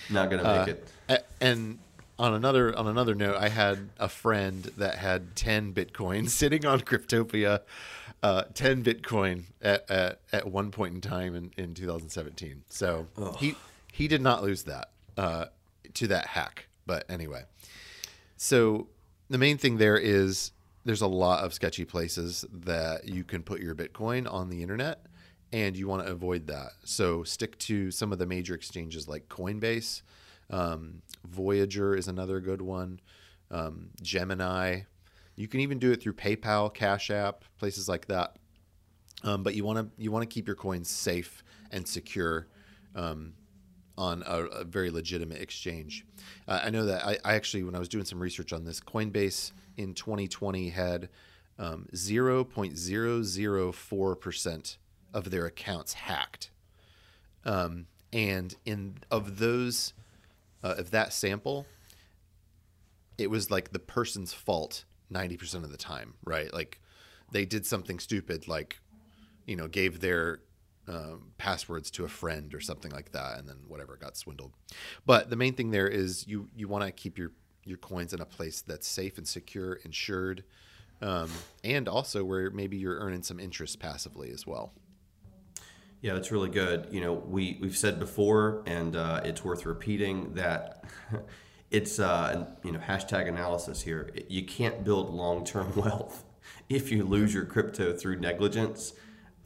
Not 0.09 0.31
gonna 0.31 0.43
make 0.43 0.75
uh, 1.09 1.13
it. 1.13 1.25
and 1.39 1.77
on 2.17 2.33
another 2.33 2.75
on 2.75 2.87
another 2.87 3.13
note, 3.13 3.35
I 3.35 3.49
had 3.49 3.89
a 3.99 4.09
friend 4.09 4.63
that 4.77 4.95
had 4.95 5.35
ten 5.35 5.73
Bitcoin 5.73 6.27
sitting 6.41 6.65
on 6.65 6.81
Cryptopia, 6.81 7.61
uh, 8.23 8.43
ten 8.55 8.83
Bitcoin 8.83 9.43
at, 9.61 9.89
at 9.91 10.21
at 10.31 10.47
one 10.49 10.71
point 10.71 10.95
in 10.95 11.01
time 11.01 11.35
in, 11.35 11.51
in 11.55 11.75
2017. 11.75 12.63
So 12.69 13.05
he 13.37 13.55
he 13.91 14.07
did 14.07 14.21
not 14.21 14.41
lose 14.41 14.63
that 14.63 14.89
uh, 15.17 15.45
to 15.93 16.07
that 16.07 16.27
hack. 16.27 16.67
But 16.87 17.05
anyway, 17.09 17.43
so 18.37 18.87
the 19.29 19.37
main 19.37 19.57
thing 19.57 19.77
there 19.77 19.97
is 19.97 20.51
there's 20.85 21.01
a 21.01 21.07
lot 21.07 21.43
of 21.43 21.53
sketchy 21.53 21.83
places 21.83 22.45
that 22.51 23.07
you 23.07 23.23
can 23.23 23.43
put 23.43 23.59
your 23.59 23.75
Bitcoin 23.75 24.31
on 24.31 24.49
the 24.49 24.61
internet, 24.61 25.05
and 25.51 25.75
you 25.75 25.87
want 25.87 26.05
to 26.05 26.11
avoid 26.11 26.47
that. 26.47 26.71
So 26.85 27.23
stick 27.23 27.57
to 27.59 27.91
some 27.91 28.13
of 28.13 28.19
the 28.19 28.25
major 28.25 28.55
exchanges 28.55 29.07
like 29.07 29.27
Coinbase. 29.27 30.01
Um, 30.49 31.01
Voyager 31.27 31.95
is 31.95 32.07
another 32.07 32.39
good 32.39 32.61
one. 32.61 33.01
Um, 33.51 33.89
Gemini. 34.01 34.81
You 35.35 35.47
can 35.47 35.59
even 35.59 35.77
do 35.77 35.91
it 35.91 36.01
through 36.01 36.13
PayPal, 36.13 36.73
Cash 36.73 37.11
App, 37.11 37.43
places 37.59 37.87
like 37.87 38.07
that. 38.07 38.37
Um, 39.23 39.43
but 39.43 39.55
you 39.55 39.65
want 39.65 39.79
to 39.79 40.01
you 40.01 40.11
want 40.11 40.23
to 40.23 40.33
keep 40.33 40.47
your 40.47 40.55
coins 40.55 40.89
safe 40.89 41.43
and 41.71 41.87
secure 41.87 42.47
um, 42.95 43.33
on 43.97 44.23
a, 44.25 44.45
a, 44.45 44.63
very 44.63 44.89
legitimate 44.91 45.41
exchange. 45.41 46.05
Uh, 46.47 46.61
I 46.63 46.69
know 46.69 46.85
that 46.85 47.05
I, 47.05 47.17
I, 47.25 47.33
actually, 47.33 47.63
when 47.63 47.75
I 47.75 47.79
was 47.79 47.89
doing 47.89 48.05
some 48.05 48.19
research 48.19 48.53
on 48.53 48.63
this, 48.63 48.79
Coinbase 48.79 49.51
in 49.75 49.95
2020 49.95 50.69
had 50.69 51.09
um, 51.57 51.87
0.004% 51.93 54.77
of 55.13 55.31
their 55.31 55.45
accounts 55.45 55.93
hacked. 55.93 56.51
Um, 57.43 57.87
and 58.13 58.55
in 58.65 58.99
of 59.09 59.39
those, 59.39 59.93
uh, 60.63 60.75
of 60.77 60.91
that 60.91 61.11
sample, 61.13 61.65
it 63.17 63.31
was 63.31 63.49
like 63.49 63.71
the 63.71 63.79
person's 63.79 64.33
fault 64.33 64.85
90% 65.11 65.63
of 65.63 65.71
the 65.71 65.77
time, 65.77 66.13
right? 66.23 66.53
Like 66.53 66.79
they 67.31 67.45
did 67.45 67.65
something 67.65 67.97
stupid, 67.99 68.47
like, 68.47 68.79
you 69.45 69.55
know, 69.55 69.67
gave 69.67 70.01
their 70.01 70.41
um, 70.87 71.31
passwords 71.37 71.91
to 71.91 72.05
a 72.05 72.07
friend 72.07 72.53
or 72.53 72.59
something 72.59 72.91
like 72.91 73.11
that, 73.11 73.39
and 73.39 73.47
then 73.47 73.57
whatever 73.67 73.97
got 73.97 74.15
swindled. 74.15 74.53
But 75.05 75.29
the 75.29 75.35
main 75.35 75.53
thing 75.53 75.71
there 75.71 75.87
is 75.87 76.27
you 76.27 76.49
you 76.55 76.67
want 76.67 76.85
to 76.85 76.91
keep 76.91 77.17
your 77.17 77.31
your 77.63 77.77
coins 77.77 78.13
in 78.13 78.21
a 78.21 78.25
place 78.25 78.61
that's 78.61 78.87
safe 78.87 79.17
and 79.17 79.27
secure, 79.27 79.73
insured, 79.73 80.43
um, 81.01 81.29
and 81.63 81.87
also 81.87 82.23
where 82.23 82.49
maybe 82.49 82.77
you're 82.77 82.97
earning 82.99 83.23
some 83.23 83.39
interest 83.39 83.79
passively 83.79 84.31
as 84.31 84.47
well. 84.47 84.71
Yeah, 86.01 86.13
that's 86.13 86.31
really 86.31 86.49
good. 86.49 86.87
You 86.91 87.01
know, 87.01 87.13
we 87.13 87.57
we've 87.59 87.77
said 87.77 87.99
before, 87.99 88.63
and 88.65 88.95
uh, 88.95 89.21
it's 89.23 89.43
worth 89.43 89.65
repeating 89.65 90.33
that. 90.35 90.85
it's 91.71 91.99
uh, 91.99 92.45
you 92.63 92.71
know 92.71 92.79
hashtag 92.79 93.27
analysis 93.27 93.81
here. 93.81 94.11
You 94.29 94.45
can't 94.45 94.83
build 94.83 95.13
long 95.13 95.43
term 95.43 95.73
wealth 95.75 96.23
if 96.69 96.91
you 96.91 97.03
lose 97.03 97.33
your 97.33 97.45
crypto 97.45 97.93
through 97.93 98.19
negligence 98.19 98.93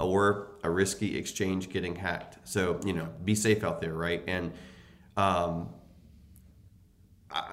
or 0.06 0.52
a 0.64 0.70
risky 0.70 1.18
exchange 1.18 1.70
getting 1.70 1.96
hacked. 1.96 2.38
So, 2.48 2.80
you 2.86 2.94
know, 2.94 3.10
be 3.24 3.36
safe 3.36 3.64
out 3.64 3.82
there, 3.82 3.94
right? 3.94 4.24
And 4.28 4.54
um, 5.18 5.70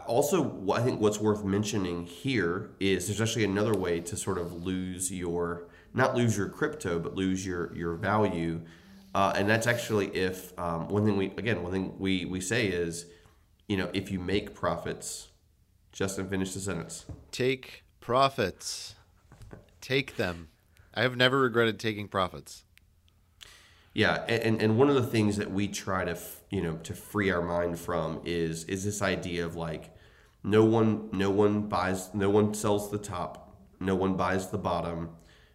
also, 0.06 0.72
I 0.72 0.80
think 0.80 1.00
what's 1.00 1.18
worth 1.18 1.44
mentioning 1.44 2.06
here 2.06 2.70
is 2.80 3.06
there's 3.06 3.20
actually 3.20 3.44
another 3.44 3.74
way 3.74 4.00
to 4.00 4.16
sort 4.16 4.38
of 4.38 4.64
lose 4.64 5.12
your, 5.12 5.68
not 5.94 6.14
lose 6.14 6.37
your 6.37 6.48
crypto, 6.48 6.98
but 6.98 7.14
lose 7.14 7.46
your, 7.46 7.74
your 7.76 7.94
value. 7.94 8.61
Uh, 9.14 9.32
and 9.37 9.48
that's 9.48 9.66
actually 9.66 10.08
if, 10.08 10.58
um, 10.58 10.88
one 10.88 11.04
thing 11.04 11.16
we, 11.16 11.26
again, 11.26 11.62
one 11.62 11.72
thing 11.72 11.94
we, 11.98 12.24
we 12.24 12.40
say 12.40 12.66
is, 12.66 13.06
you 13.68 13.76
know, 13.76 13.90
if 13.92 14.11
you 14.11 14.18
make 14.18 14.54
profits, 14.54 15.28
Justin, 15.92 16.28
finish 16.28 16.54
the 16.54 16.61
sentence. 16.61 17.06
Take 17.30 17.84
profits. 18.00 18.94
Take 19.80 20.16
them. 20.16 20.48
I 20.94 21.03
have 21.03 21.16
never 21.16 21.40
regretted 21.40 21.79
taking 21.79 22.09
profits. 22.09 22.64
Yeah, 23.94 24.24
and, 24.29 24.62
and 24.62 24.79
one 24.79 24.88
of 24.88 24.94
the 24.94 25.03
things 25.03 25.37
that 25.38 25.51
we 25.51 25.66
try 25.66 26.05
to 26.05 26.16
you 26.51 26.62
know 26.62 26.77
to 26.85 26.94
free 26.94 27.31
our 27.31 27.42
mind 27.42 27.81
from 27.81 28.20
is 28.24 28.64
is 28.64 28.85
this 28.85 29.03
idea 29.03 29.44
of 29.44 29.57
like 29.57 29.94
no 30.44 30.64
one 30.64 31.09
no 31.12 31.31
one 31.31 31.62
buys 31.62 32.14
no 32.14 32.31
one 32.31 32.55
sells 32.55 32.90
the 32.90 32.98
top, 32.98 33.57
no 33.81 33.94
one 33.94 34.14
buys 34.14 34.51
the 34.51 34.59
bottom. 34.59 35.11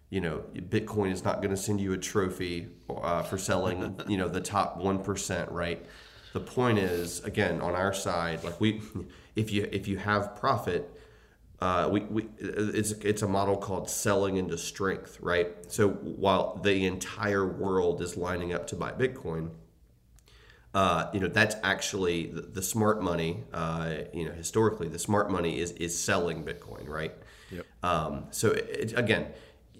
You 0.10 0.22
know, 0.22 0.43
Bitcoin 0.54 1.12
is 1.12 1.24
not 1.24 1.38
going 1.38 1.50
to 1.52 1.58
send 1.58 1.82
you 1.82 1.93
a 1.93 1.98
trophy 1.98 2.67
uh, 2.89 3.24
for 3.24 3.38
selling 3.38 4.00
you 4.08 4.17
know 4.17 4.28
the 4.28 4.41
top 4.41 4.78
one 4.78 5.02
percent, 5.02 5.50
right? 5.52 5.86
The 6.34 6.41
point 6.41 6.80
is 6.80 7.24
again 7.24 7.62
on 7.62 7.76
our 7.76 7.93
side, 7.93 8.43
like 8.43 8.60
we, 8.60 8.82
if 9.36 9.52
you 9.52 9.69
if 9.72 9.88
you 9.88 9.98
have 9.98 10.36
profit, 10.36 10.92
uh, 11.63 11.88
we, 11.88 12.02
we 12.02 12.28
it's 12.39 12.91
it's 12.91 13.21
a 13.21 13.28
model 13.28 13.56
called 13.56 13.89
selling 13.89 14.36
into 14.36 14.58
strength, 14.58 15.17
right? 15.21 15.47
So 15.71 15.91
while 15.91 16.60
the 16.62 16.86
entire 16.86 17.47
world 17.47 18.02
is 18.02 18.17
lining 18.17 18.54
up 18.54 18.67
to 18.67 18.76
buy 18.76 18.91
Bitcoin, 18.91 19.52
uh, 20.73 21.10
you 21.13 21.21
know 21.21 21.30
that's 21.30 21.56
actually 21.63 22.26
the, 22.26 22.41
the 22.41 22.62
smart 22.62 23.02
money. 23.02 23.45
Uh, 23.54 23.93
you 24.13 24.26
know, 24.26 24.34
historically, 24.34 24.89
the 24.89 24.99
smart 24.99 25.32
money 25.32 25.58
is 25.58 25.71
is 25.71 25.97
selling 25.97 26.43
Bitcoin, 26.43 26.89
right? 26.89 27.13
Yep. 27.49 27.65
Um, 27.82 28.26
so 28.32 28.52
it, 28.52 28.91
again, 28.97 29.28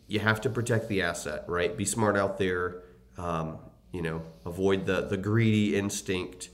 you 0.08 0.22
have 0.22 0.40
to 0.40 0.50
protect 0.50 0.88
the 0.88 1.02
asset, 1.02 1.44
right? 1.50 1.76
Be 1.76 1.84
smart 1.84 2.16
out 2.16 2.38
there. 2.38 2.84
Um, 3.18 3.60
you 3.92 4.02
know, 4.02 4.22
avoid 4.46 4.86
the 4.86 5.02
the 5.02 5.18
greedy 5.18 5.76
instinct, 5.76 6.50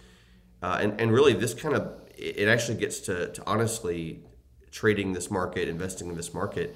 uh, 0.64 0.80
and 0.82 1.00
and 1.00 1.12
really 1.12 1.34
this 1.34 1.54
kind 1.54 1.76
of 1.76 2.02
it 2.18 2.48
actually 2.48 2.80
gets 2.80 3.00
to 3.02 3.32
to 3.32 3.44
honestly 3.46 4.24
trading 4.72 5.14
this 5.14 5.30
market, 5.32 5.68
investing 5.68 6.10
in 6.10 6.16
this 6.16 6.34
market, 6.34 6.76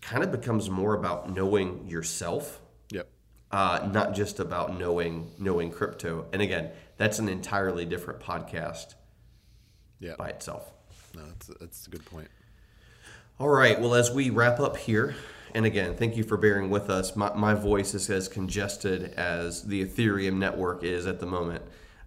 kind 0.00 0.22
of 0.22 0.30
becomes 0.30 0.68
more 0.68 0.94
about 0.94 1.30
knowing 1.30 1.88
yourself. 1.88 2.60
Yep. 2.90 3.08
Uh, 3.50 3.88
not 3.92 4.14
just 4.14 4.40
about 4.40 4.78
knowing 4.78 5.30
knowing 5.38 5.70
crypto. 5.70 6.26
And 6.32 6.42
again, 6.42 6.70
that's 6.96 7.18
an 7.18 7.28
entirely 7.28 7.84
different 7.84 8.20
podcast. 8.20 8.94
Yeah. 10.00 10.16
By 10.18 10.28
itself. 10.28 10.72
No, 11.14 11.24
that's 11.26 11.46
that's 11.60 11.86
a 11.86 11.90
good 11.90 12.04
point. 12.04 12.28
All 13.38 13.48
right. 13.48 13.80
Well, 13.80 13.94
as 13.94 14.10
we 14.10 14.30
wrap 14.30 14.60
up 14.60 14.76
here, 14.76 15.14
and 15.54 15.66
again, 15.66 15.96
thank 15.96 16.16
you 16.16 16.24
for 16.24 16.36
bearing 16.36 16.68
with 16.68 16.90
us. 16.90 17.16
My, 17.16 17.32
my 17.34 17.54
voice 17.54 17.94
is 17.94 18.10
as 18.10 18.28
congested 18.28 19.14
as 19.14 19.64
the 19.64 19.84
Ethereum 19.84 20.36
network 20.36 20.82
is 20.82 21.06
at 21.06 21.20
the 21.20 21.26
moment. 21.26 21.62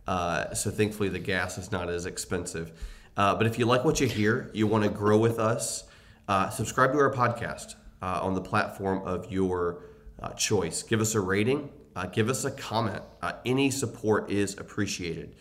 Uh, 0.05 0.53
so 0.53 0.69
thankfully, 0.69 1.09
the 1.09 1.19
gas 1.19 1.57
is 1.57 1.71
not 1.71 1.89
as 1.89 2.05
expensive. 2.05 2.71
Uh, 3.17 3.33
but 3.33 3.47
if 3.47 3.57
you 3.57 3.65
like 3.65 3.83
what 3.83 3.99
you 3.99 4.07
hear, 4.07 4.49
you 4.53 4.67
want 4.67 4.83
to 4.83 4.89
grow 4.89 5.17
with 5.17 5.39
us, 5.39 5.85
uh, 6.27 6.49
subscribe 6.49 6.91
to 6.91 6.99
our 6.99 7.11
podcast 7.11 7.73
uh, 8.01 8.19
on 8.21 8.35
the 8.35 8.41
platform 8.41 9.01
of 9.07 9.31
your 9.31 9.81
uh, 10.21 10.29
choice. 10.33 10.83
Give 10.83 11.01
us 11.01 11.15
a 11.15 11.19
rating, 11.19 11.69
uh, 11.95 12.05
give 12.05 12.29
us 12.29 12.45
a 12.45 12.51
comment. 12.51 13.01
Uh, 13.23 13.33
any 13.43 13.71
support 13.71 14.29
is 14.29 14.57
appreciated. 14.59 15.35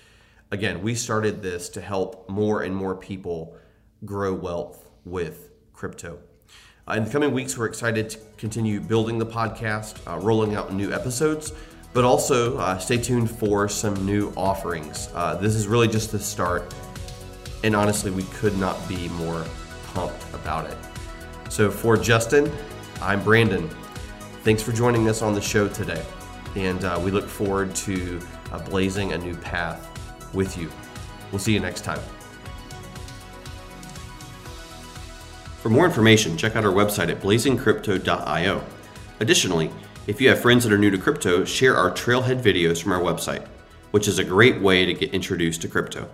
Again, 0.51 0.81
we 0.81 0.95
started 0.95 1.43
this 1.43 1.69
to 1.71 1.83
help 1.83 2.31
more 2.31 2.63
and 2.63 2.75
more 2.75 2.95
people 2.95 3.57
grow 4.07 4.33
wealth 4.33 4.91
with 5.05 5.51
crypto. 5.75 6.19
in 6.89 7.05
the 7.05 7.11
coming 7.11 7.33
weeks, 7.33 7.59
we're 7.59 7.67
excited 7.67 8.09
to 8.11 8.19
continue 8.39 8.81
building 8.81 9.19
the 9.19 9.27
podcast, 9.27 9.99
rolling 10.23 10.55
out 10.55 10.73
new 10.73 10.93
episodes 10.93 11.53
but 11.93 12.05
also 12.05 12.79
stay 12.79 12.99
tuned 12.99 13.31
for 13.31 13.71
some 13.71 13.95
new 14.05 14.31
offerings. 14.37 15.09
This 15.41 15.55
is 15.55 15.67
really 15.67 15.89
just 15.89 16.13
the 16.13 16.19
start 16.19 16.75
and 17.67 17.75
honestly, 17.75 18.13
we 18.13 18.23
could 18.25 18.57
not 18.59 18.89
be 18.89 19.09
more 19.09 19.45
pumped 19.89 20.23
about 20.33 20.71
it. 20.71 20.79
So, 21.49 21.69
for 21.69 21.97
Justin, 21.97 22.51
I'm 23.03 23.23
Brandon. 23.25 23.69
Thanks 24.45 24.63
for 24.63 24.71
joining 24.71 25.09
us 25.09 25.21
on 25.21 25.35
the 25.35 25.41
show 25.41 25.67
today. 25.69 26.05
And 26.55 26.85
uh, 26.85 27.01
we 27.03 27.11
look 27.11 27.27
forward 27.27 27.75
to 27.75 28.21
uh, 28.53 28.61
blazing 28.61 29.15
a 29.15 29.19
new 29.19 29.35
path 29.35 29.91
with 30.33 30.57
you. 30.57 30.71
We'll 31.33 31.41
see 31.41 31.53
you 31.55 31.59
next 31.59 31.81
time. 31.81 31.99
For 35.61 35.69
more 35.69 35.87
information, 35.87 36.37
check 36.37 36.55
out 36.55 36.65
our 36.65 36.73
website 36.73 37.11
at 37.11 37.21
blazingcrypto.io. 37.21 38.65
Additionally, 39.19 39.73
if 40.07 40.21
you 40.21 40.29
have 40.29 40.41
friends 40.41 40.63
that 40.63 40.73
are 40.73 40.79
new 40.79 40.93
to 40.93 40.99
crypto, 40.99 41.45
share 41.45 41.77
our 41.77 41.91
trailhead 41.91 42.41
videos 42.41 42.81
from 42.81 42.93
our 42.93 43.01
website, 43.01 43.45
which 43.91 44.07
is 44.07 44.21
a 44.21 44.25
great 44.25 44.61
way 44.61 44.87
to 44.87 44.95
get 44.95 45.13
introduced 45.13 45.63
to 45.63 45.69
crypto. 45.69 46.09